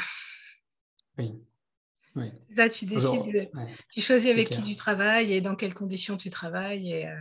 Oui. 1.17 1.33
Ça, 2.49 2.69
tu 2.69 2.85
décides, 2.85 3.51
tu 3.91 4.01
choisis 4.01 4.31
avec 4.31 4.49
qui 4.49 4.63
tu 4.63 4.75
travailles 4.75 5.33
et 5.33 5.41
dans 5.41 5.55
quelles 5.55 5.73
conditions 5.73 6.17
tu 6.17 6.29
travailles. 6.29 6.91
Et, 6.91 7.07
euh, 7.07 7.15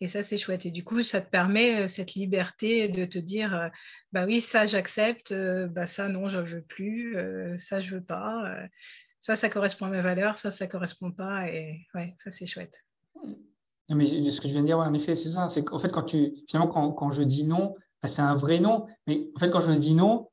et 0.00 0.08
ça, 0.08 0.22
c'est 0.22 0.36
chouette. 0.36 0.66
Et 0.66 0.70
du 0.70 0.84
coup, 0.84 1.02
ça 1.02 1.20
te 1.20 1.30
permet 1.30 1.82
euh, 1.82 1.88
cette 1.88 2.14
liberté 2.14 2.88
de 2.88 3.04
te 3.04 3.18
dire 3.18 3.70
bah 4.12 4.24
oui, 4.26 4.40
ça, 4.40 4.66
j'accepte, 4.66 5.32
bah 5.68 5.86
ça, 5.86 6.08
non, 6.08 6.28
je 6.28 6.38
veux 6.38 6.62
plus, 6.62 7.16
ça, 7.56 7.80
je 7.80 7.96
veux 7.96 8.04
pas, 8.04 8.44
ça, 9.20 9.36
ça 9.36 9.48
correspond 9.48 9.86
à 9.86 9.90
mes 9.90 10.00
valeurs, 10.00 10.38
ça, 10.38 10.50
ça 10.50 10.66
correspond 10.66 11.10
pas. 11.10 11.48
Et 11.48 11.86
ouais, 11.94 12.14
ça, 12.22 12.30
c'est 12.30 12.46
chouette. 12.46 12.84
Mais 13.88 14.06
ce 14.06 14.40
que 14.40 14.48
je 14.48 14.52
viens 14.52 14.62
de 14.62 14.66
dire, 14.66 14.78
en 14.78 14.94
effet, 14.94 15.14
c'est 15.14 15.30
ça. 15.30 15.48
C'est 15.48 15.64
qu'en 15.64 15.78
fait, 15.78 15.92
quand 15.92 16.02
tu, 16.02 16.32
finalement, 16.48 16.72
quand, 16.72 16.92
quand 16.92 17.10
je 17.10 17.22
dis 17.22 17.44
non, 17.44 17.74
ben, 18.02 18.08
c'est 18.08 18.22
un 18.22 18.34
vrai 18.34 18.60
non. 18.60 18.86
Mais 19.06 19.30
en 19.34 19.38
fait, 19.38 19.50
quand 19.50 19.60
je 19.60 19.70
dis 19.72 19.94
non, 19.94 20.28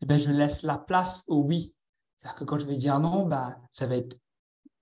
eh 0.00 0.06
ben, 0.06 0.18
je 0.18 0.30
laisse 0.30 0.62
la 0.62 0.78
place 0.78 1.24
au 1.28 1.42
oui. 1.42 1.74
C'est-à-dire 2.16 2.38
que 2.38 2.44
quand 2.44 2.58
je 2.58 2.66
vais 2.66 2.76
dire 2.76 3.00
non, 3.00 3.26
ben, 3.26 3.56
ça 3.70 3.86
va 3.86 3.96
être 3.96 4.16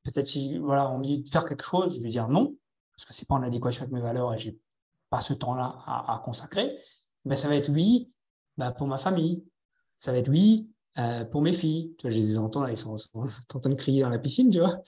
peut-être 0.02 0.28
si 0.28 0.58
voilà, 0.58 0.90
on 0.90 0.98
me 0.98 1.04
dit 1.04 1.22
de 1.22 1.28
faire 1.28 1.44
quelque 1.44 1.64
chose, 1.64 1.96
je 1.96 2.02
vais 2.02 2.08
dire 2.08 2.28
non, 2.28 2.56
parce 2.96 3.04
que 3.06 3.14
c'est 3.14 3.28
pas 3.28 3.34
en 3.34 3.42
adéquation 3.42 3.82
avec 3.82 3.94
mes 3.94 4.00
valeurs 4.00 4.32
et 4.34 4.38
j'ai 4.38 4.58
pas 5.10 5.20
ce 5.20 5.34
temps-là 5.34 5.78
à, 5.84 6.14
à, 6.14 6.18
consacrer. 6.18 6.76
Ben, 7.24 7.36
ça 7.36 7.48
va 7.48 7.56
être 7.56 7.68
oui 7.68 8.10
ben, 8.56 8.72
pour 8.72 8.86
ma 8.86 8.98
famille. 8.98 9.44
Ça 9.96 10.12
va 10.12 10.18
être 10.18 10.28
oui 10.28 10.68
euh, 10.98 11.24
pour 11.24 11.42
mes 11.42 11.52
filles. 11.52 11.94
Tu 11.98 12.06
vois, 12.06 12.10
j'ai 12.10 12.22
des 12.22 12.38
enfants, 12.38 12.62
là, 12.62 12.70
ils 12.70 12.78
sont, 12.78 12.96
en 13.14 13.60
train 13.60 13.70
de 13.70 13.74
crier 13.74 14.02
dans 14.02 14.08
la 14.08 14.18
piscine, 14.18 14.50
tu 14.50 14.60
vois. 14.60 14.80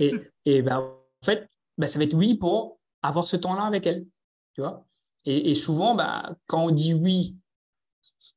Et, 0.00 0.12
et 0.46 0.62
ben, 0.62 0.78
en 0.78 1.24
fait, 1.24 1.48
ben, 1.76 1.86
ça 1.86 1.98
va 1.98 2.04
être 2.04 2.14
oui 2.14 2.34
pour 2.34 2.80
avoir 3.02 3.26
ce 3.26 3.36
temps-là 3.36 3.64
avec 3.64 3.86
elle. 3.86 4.06
Tu 4.54 4.62
vois 4.62 4.86
et, 5.26 5.54
souvent, 5.54 5.94
bah, 5.94 6.34
quand 6.46 6.64
on 6.64 6.70
dit 6.70 6.94
oui 6.94 7.36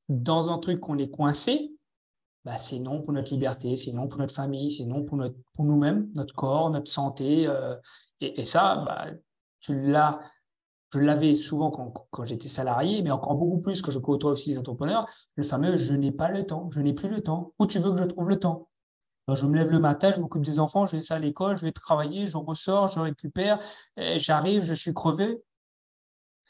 dans 0.10 0.52
un 0.52 0.58
truc 0.58 0.82
qu'on 0.82 0.98
est 0.98 1.10
coincé, 1.10 1.72
bah, 2.44 2.58
c'est 2.58 2.80
non 2.80 3.02
pour 3.02 3.14
notre 3.14 3.32
liberté, 3.32 3.78
c'est 3.78 3.94
non 3.94 4.10
pour 4.10 4.20
notre 4.20 4.34
famille, 4.34 4.70
c'est 4.70 4.86
non 4.86 5.04
pour, 5.06 5.18
notre, 5.18 5.38
pour 5.54 5.64
nous-mêmes, 5.64 6.12
notre 6.14 6.36
corps, 6.36 6.70
notre 6.70 6.92
santé. 6.92 7.48
Euh, 7.48 7.76
et, 8.24 8.46
ça, 8.46 8.84
bah, 8.86 9.08
tu 9.60 9.80
l'as, 9.90 10.20
je 10.94 11.00
l'avais 11.00 11.36
souvent 11.36 11.72
quand, 11.72 12.08
quand 12.12 12.26
j'étais 12.26 12.48
salarié, 12.48 13.02
mais 13.02 13.12
encore 13.12 13.36
beaucoup 13.36 13.62
plus 13.62 13.82
que 13.82 13.92
je 13.92 14.00
côtoie 14.00 14.32
aussi 14.32 14.52
les 14.52 14.58
entrepreneurs, 14.58 15.08
le 15.36 15.44
fameux 15.44 15.78
je 15.78 15.94
n'ai 15.94 16.12
pas 16.12 16.32
le 16.32 16.46
temps, 16.46 16.70
je 16.72 16.80
n'ai 16.80 16.94
plus 16.94 17.10
le 17.10 17.22
temps. 17.22 17.54
Où 17.60 17.66
tu 17.66 17.80
veux 17.80 17.92
que 17.92 18.00
je 18.00 18.06
trouve 18.06 18.30
le 18.30 18.40
temps? 18.40 18.70
Je 19.30 19.46
me 19.46 19.56
lève 19.56 19.72
le 19.72 19.80
matin, 19.80 20.12
je 20.12 20.20
m'occupe 20.20 20.44
des 20.44 20.60
enfants, 20.60 20.86
je 20.86 20.98
vais 20.98 21.12
à 21.12 21.20
l'école, 21.20 21.58
je 21.58 21.66
vais 21.66 21.72
travailler, 21.72 22.28
je 22.28 22.36
ressors, 22.36 22.90
je 22.90 23.00
récupère, 23.00 23.58
j'arrive, 24.18 24.64
je 24.64 24.74
suis 24.74 24.94
crevé. 24.94 25.42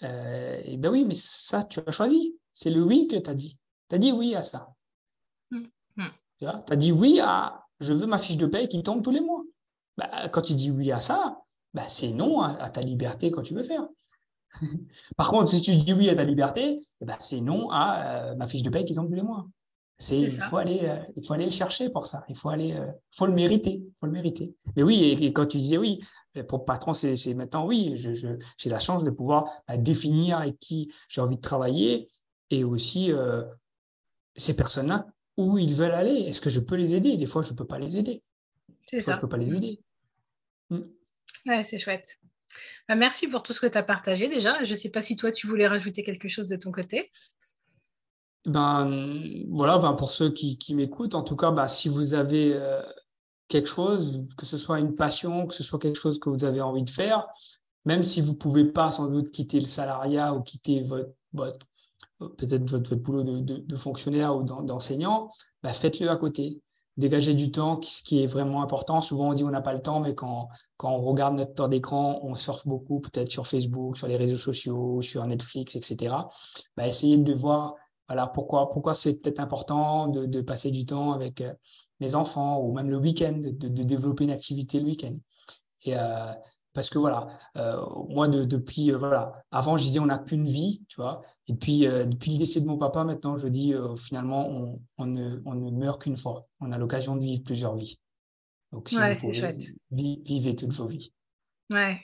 Euh, 0.01 0.59
et 0.65 0.77
ben 0.77 0.91
oui, 0.91 1.05
mais 1.05 1.15
ça, 1.15 1.63
tu 1.63 1.79
as 1.85 1.91
choisi. 1.91 2.35
C'est 2.53 2.71
le 2.71 2.81
oui 2.81 3.07
que 3.07 3.15
tu 3.15 3.29
as 3.29 3.35
dit. 3.35 3.59
Tu 3.89 3.95
as 3.95 3.99
dit 3.99 4.11
oui 4.11 4.35
à 4.35 4.41
ça. 4.41 4.73
Mmh. 5.51 5.61
Mmh. 5.97 6.07
Tu 6.39 6.45
as 6.47 6.75
dit 6.75 6.91
oui 6.91 7.19
à 7.23 7.63
je 7.79 7.93
veux 7.93 8.07
ma 8.07 8.17
fiche 8.17 8.37
de 8.37 8.45
paie 8.45 8.67
qui 8.67 8.81
tombe 8.81 9.03
tous 9.03 9.11
les 9.11 9.21
mois. 9.21 9.43
Bah, 9.97 10.29
quand 10.29 10.41
tu 10.41 10.55
dis 10.55 10.71
oui 10.71 10.91
à 10.91 10.99
ça, 10.99 11.43
bah, 11.73 11.83
c'est 11.87 12.11
non 12.11 12.41
à, 12.41 12.69
ta 12.69 12.81
liberté 12.81 13.31
quand 13.31 13.41
tu 13.41 13.53
veux 13.53 13.63
faire. 13.63 13.87
Par 15.17 15.29
contre, 15.29 15.49
si 15.49 15.61
tu 15.61 15.75
dis 15.75 15.93
oui 15.93 16.09
à 16.09 16.15
ta 16.15 16.23
liberté, 16.23 16.79
eh 17.01 17.05
ben, 17.05 17.15
c'est 17.19 17.41
non 17.41 17.69
à 17.71 18.31
euh, 18.31 18.35
ma 18.35 18.45
fiche 18.45 18.61
de 18.61 18.69
paie 18.69 18.85
qui 18.85 18.93
tombe 18.93 19.07
tous 19.07 19.15
les 19.15 19.23
mois. 19.23 19.47
C'est, 19.99 20.19
il 20.19 20.41
faut 20.41 20.57
aller, 20.57 20.81
euh, 20.83 20.97
il 21.15 21.25
faut 21.25 21.33
aller 21.33 21.45
le 21.45 21.51
chercher 21.51 21.89
pour 21.89 22.07
ça. 22.07 22.25
Il 22.27 22.35
faut 22.35 22.49
aller, 22.49 22.73
euh, 22.73 22.91
faut 23.11 23.25
le 23.25 23.33
mériter, 23.33 23.83
faut 23.99 24.05
le 24.05 24.11
mériter. 24.11 24.53
Mais 24.75 24.83
oui, 24.83 25.17
et, 25.21 25.33
quand 25.33 25.45
tu 25.45 25.57
disais 25.57 25.77
oui, 25.77 26.01
pour 26.47 26.65
patron, 26.65 26.93
c'est, 26.93 27.15
maintenant 27.33 27.65
oui. 27.65 27.95
J'ai 27.95 28.69
la 28.69 28.79
chance 28.79 29.03
de 29.03 29.09
pouvoir 29.11 29.45
bah, 29.67 29.77
définir 29.77 30.39
avec 30.39 30.59
qui 30.59 30.91
j'ai 31.07 31.21
envie 31.21 31.37
de 31.37 31.41
travailler 31.41 32.09
et 32.49 32.63
aussi 32.63 33.11
ces 34.35 34.55
personnes-là 34.55 35.07
où 35.37 35.57
ils 35.57 35.73
veulent 35.73 35.91
aller. 35.91 36.21
Est-ce 36.21 36.41
que 36.41 36.49
je 36.49 36.59
peux 36.59 36.75
les 36.75 36.93
aider? 36.93 37.15
Des 37.17 37.25
fois, 37.25 37.43
je 37.43 37.51
ne 37.51 37.57
peux 37.57 37.65
pas 37.65 37.79
les 37.79 37.97
aider. 37.97 38.21
C'est 38.83 39.01
ça. 39.01 39.13
Je 39.13 39.17
ne 39.17 39.21
peux 39.21 39.29
pas 39.29 39.37
les 39.37 39.55
aider. 39.55 39.79
Mm. 40.69 40.79
C'est 41.45 41.77
chouette. 41.77 42.19
Bah, 42.87 42.95
merci 42.95 43.27
pour 43.27 43.43
tout 43.43 43.53
ce 43.53 43.59
que 43.59 43.67
tu 43.67 43.77
as 43.77 43.83
partagé 43.83 44.29
déjà. 44.29 44.63
Je 44.63 44.71
ne 44.71 44.75
sais 44.75 44.89
pas 44.89 45.01
si 45.01 45.15
toi, 45.15 45.31
tu 45.31 45.47
voulais 45.47 45.67
rajouter 45.67 46.03
quelque 46.03 46.27
chose 46.27 46.49
de 46.49 46.55
ton 46.55 46.71
côté. 46.71 47.03
Ben 48.45 49.45
voilà, 49.49 49.77
ben, 49.77 49.93
pour 49.93 50.11
ceux 50.11 50.31
qui, 50.31 50.75
m'écoutent, 50.75 51.15
en 51.15 51.23
tout 51.23 51.35
cas, 51.35 51.51
ben, 51.51 51.67
si 51.67 51.87
vous 51.87 52.13
avez 52.13 52.53
euh, 52.53 52.81
quelque 53.47 53.69
chose, 53.69 54.25
que 54.37 54.45
ce 54.45 54.57
soit 54.57 54.79
une 54.79 54.95
passion, 54.95 55.47
que 55.47 55.53
ce 55.53 55.63
soit 55.63 55.79
quelque 55.79 55.99
chose 55.99 56.19
que 56.19 56.29
vous 56.29 56.43
avez 56.43 56.61
envie 56.61 56.83
de 56.83 56.89
faire, 56.89 57.25
même 57.85 58.03
si 58.03 58.21
vous 58.21 58.35
pouvez 58.35 58.65
pas 58.65 58.91
sans 58.91 59.07
doute 59.07 59.31
quitter 59.31 59.59
le 59.59 59.65
salariat 59.65 60.33
ou 60.33 60.41
quitter 60.41 60.83
votre, 60.83 61.65
peut-être 62.37 62.69
votre, 62.69 62.95
boulot 62.95 63.23
de, 63.23 63.75
fonctionnaire 63.75 64.35
ou 64.35 64.43
d'enseignant, 64.43 65.29
ben, 65.61 65.71
faites-le 65.71 66.09
à 66.09 66.17
côté. 66.17 66.61
Dégagez 66.95 67.33
du 67.33 67.51
temps, 67.51 67.81
ce 67.81 68.03
qui 68.03 68.23
est 68.23 68.27
vraiment 68.27 68.61
important. 68.61 69.01
Souvent, 69.01 69.29
on 69.29 69.33
dit 69.33 69.43
on 69.43 69.49
n'a 69.49 69.61
pas 69.61 69.73
le 69.73 69.81
temps, 69.81 69.99
mais 69.99 70.13
quand, 70.13 70.49
quand 70.77 70.91
on 70.91 70.99
regarde 70.99 71.35
notre 71.35 71.55
temps 71.55 71.67
d'écran, 71.67 72.19
on 72.21 72.35
surfe 72.35 72.67
beaucoup, 72.67 72.99
peut-être 72.99 73.31
sur 73.31 73.47
Facebook, 73.47 73.97
sur 73.97 74.07
les 74.07 74.17
réseaux 74.17 74.37
sociaux, 74.37 75.01
sur 75.01 75.25
Netflix, 75.25 75.75
etc. 75.75 76.15
Ben, 76.77 76.85
essayez 76.85 77.17
de 77.17 77.33
voir 77.33 77.75
voilà 78.07 78.27
pourquoi, 78.27 78.69
pourquoi 78.69 78.93
c'est 78.93 79.21
peut-être 79.21 79.39
important 79.39 80.07
de, 80.07 80.41
passer 80.41 80.71
du 80.71 80.85
temps 80.85 81.13
avec 81.13 81.41
euh, 81.41 81.53
mes 81.99 82.15
enfants 82.15 82.59
ou 82.59 82.73
même 82.73 82.89
le 82.89 82.97
week-end, 82.97 83.39
de, 83.39 83.67
développer 83.83 84.25
une 84.25 84.31
activité 84.31 84.79
le 84.79 84.85
week-end. 84.85 85.15
Euh, 85.87 86.33
parce 86.73 86.89
que 86.89 86.97
voilà, 86.97 87.27
moi, 88.09 88.27
depuis, 88.27 88.91
voilà, 88.91 89.43
avant, 89.51 89.77
je 89.77 89.83
disais, 89.83 89.99
on 89.99 90.07
n'a 90.07 90.17
qu'une 90.17 90.45
vie, 90.45 90.83
tu 90.87 90.95
vois. 90.97 91.21
Et 91.47 91.53
puis, 91.53 91.81
depuis 91.81 92.31
le 92.31 92.39
décès 92.39 92.61
de 92.61 92.65
mon 92.65 92.77
papa, 92.77 93.03
maintenant, 93.03 93.37
je 93.37 93.47
dis, 93.47 93.73
finalement, 93.97 94.79
on, 94.97 95.05
ne, 95.05 95.39
on 95.45 95.53
ne 95.53 95.71
meurt 95.71 96.01
qu'une 96.01 96.17
fois. 96.17 96.47
On 96.59 96.71
a 96.71 96.77
l'occasion 96.77 97.15
de 97.15 97.21
vivre 97.21 97.43
plusieurs 97.43 97.75
vies. 97.75 97.99
Donc, 98.71 98.89
si 98.89 98.95
vous 98.95 99.15
pouvez, 99.19 99.55
vivez 99.91 100.55
toutes 100.55 100.73
vos 100.73 100.87
vies. 100.87 101.13
Ouais, 101.69 102.01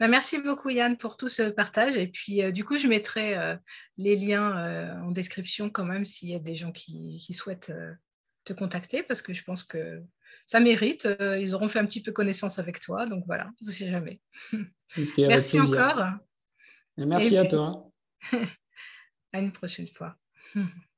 bah, 0.00 0.08
merci 0.08 0.38
beaucoup 0.38 0.70
Yann 0.70 0.96
pour 0.96 1.16
tout 1.16 1.28
ce 1.28 1.42
partage. 1.42 1.96
Et 1.96 2.08
puis 2.08 2.42
euh, 2.42 2.50
du 2.50 2.64
coup, 2.64 2.78
je 2.78 2.88
mettrai 2.88 3.36
euh, 3.36 3.56
les 3.96 4.16
liens 4.16 4.56
euh, 4.58 5.00
en 5.00 5.10
description 5.10 5.70
quand 5.70 5.84
même 5.84 6.04
s'il 6.04 6.30
y 6.30 6.34
a 6.34 6.40
des 6.40 6.56
gens 6.56 6.72
qui, 6.72 7.20
souhaitent 7.32 7.72
te 8.44 8.52
contacter 8.52 9.02
parce 9.02 9.22
que 9.22 9.32
je 9.32 9.42
pense 9.42 9.64
que 9.64 10.02
ça 10.46 10.60
mérite. 10.60 11.08
ils 11.40 11.54
auront 11.54 11.68
fait 11.68 11.78
un 11.78 11.86
petit 11.86 12.02
peu 12.02 12.12
connaissance 12.12 12.58
avec 12.58 12.80
toi. 12.80 13.06
Donc 13.06 13.24
voilà, 13.26 13.50
je 13.62 13.84
ne 13.84 13.90
jamais. 13.90 14.20
merci 15.18 15.60
encore. 15.60 16.02
merci 16.96 17.36
à 17.36 17.46
toi. 17.46 17.90
à 19.32 19.40
une 19.40 19.52
prochaine 19.52 19.88
fois. 19.88 20.16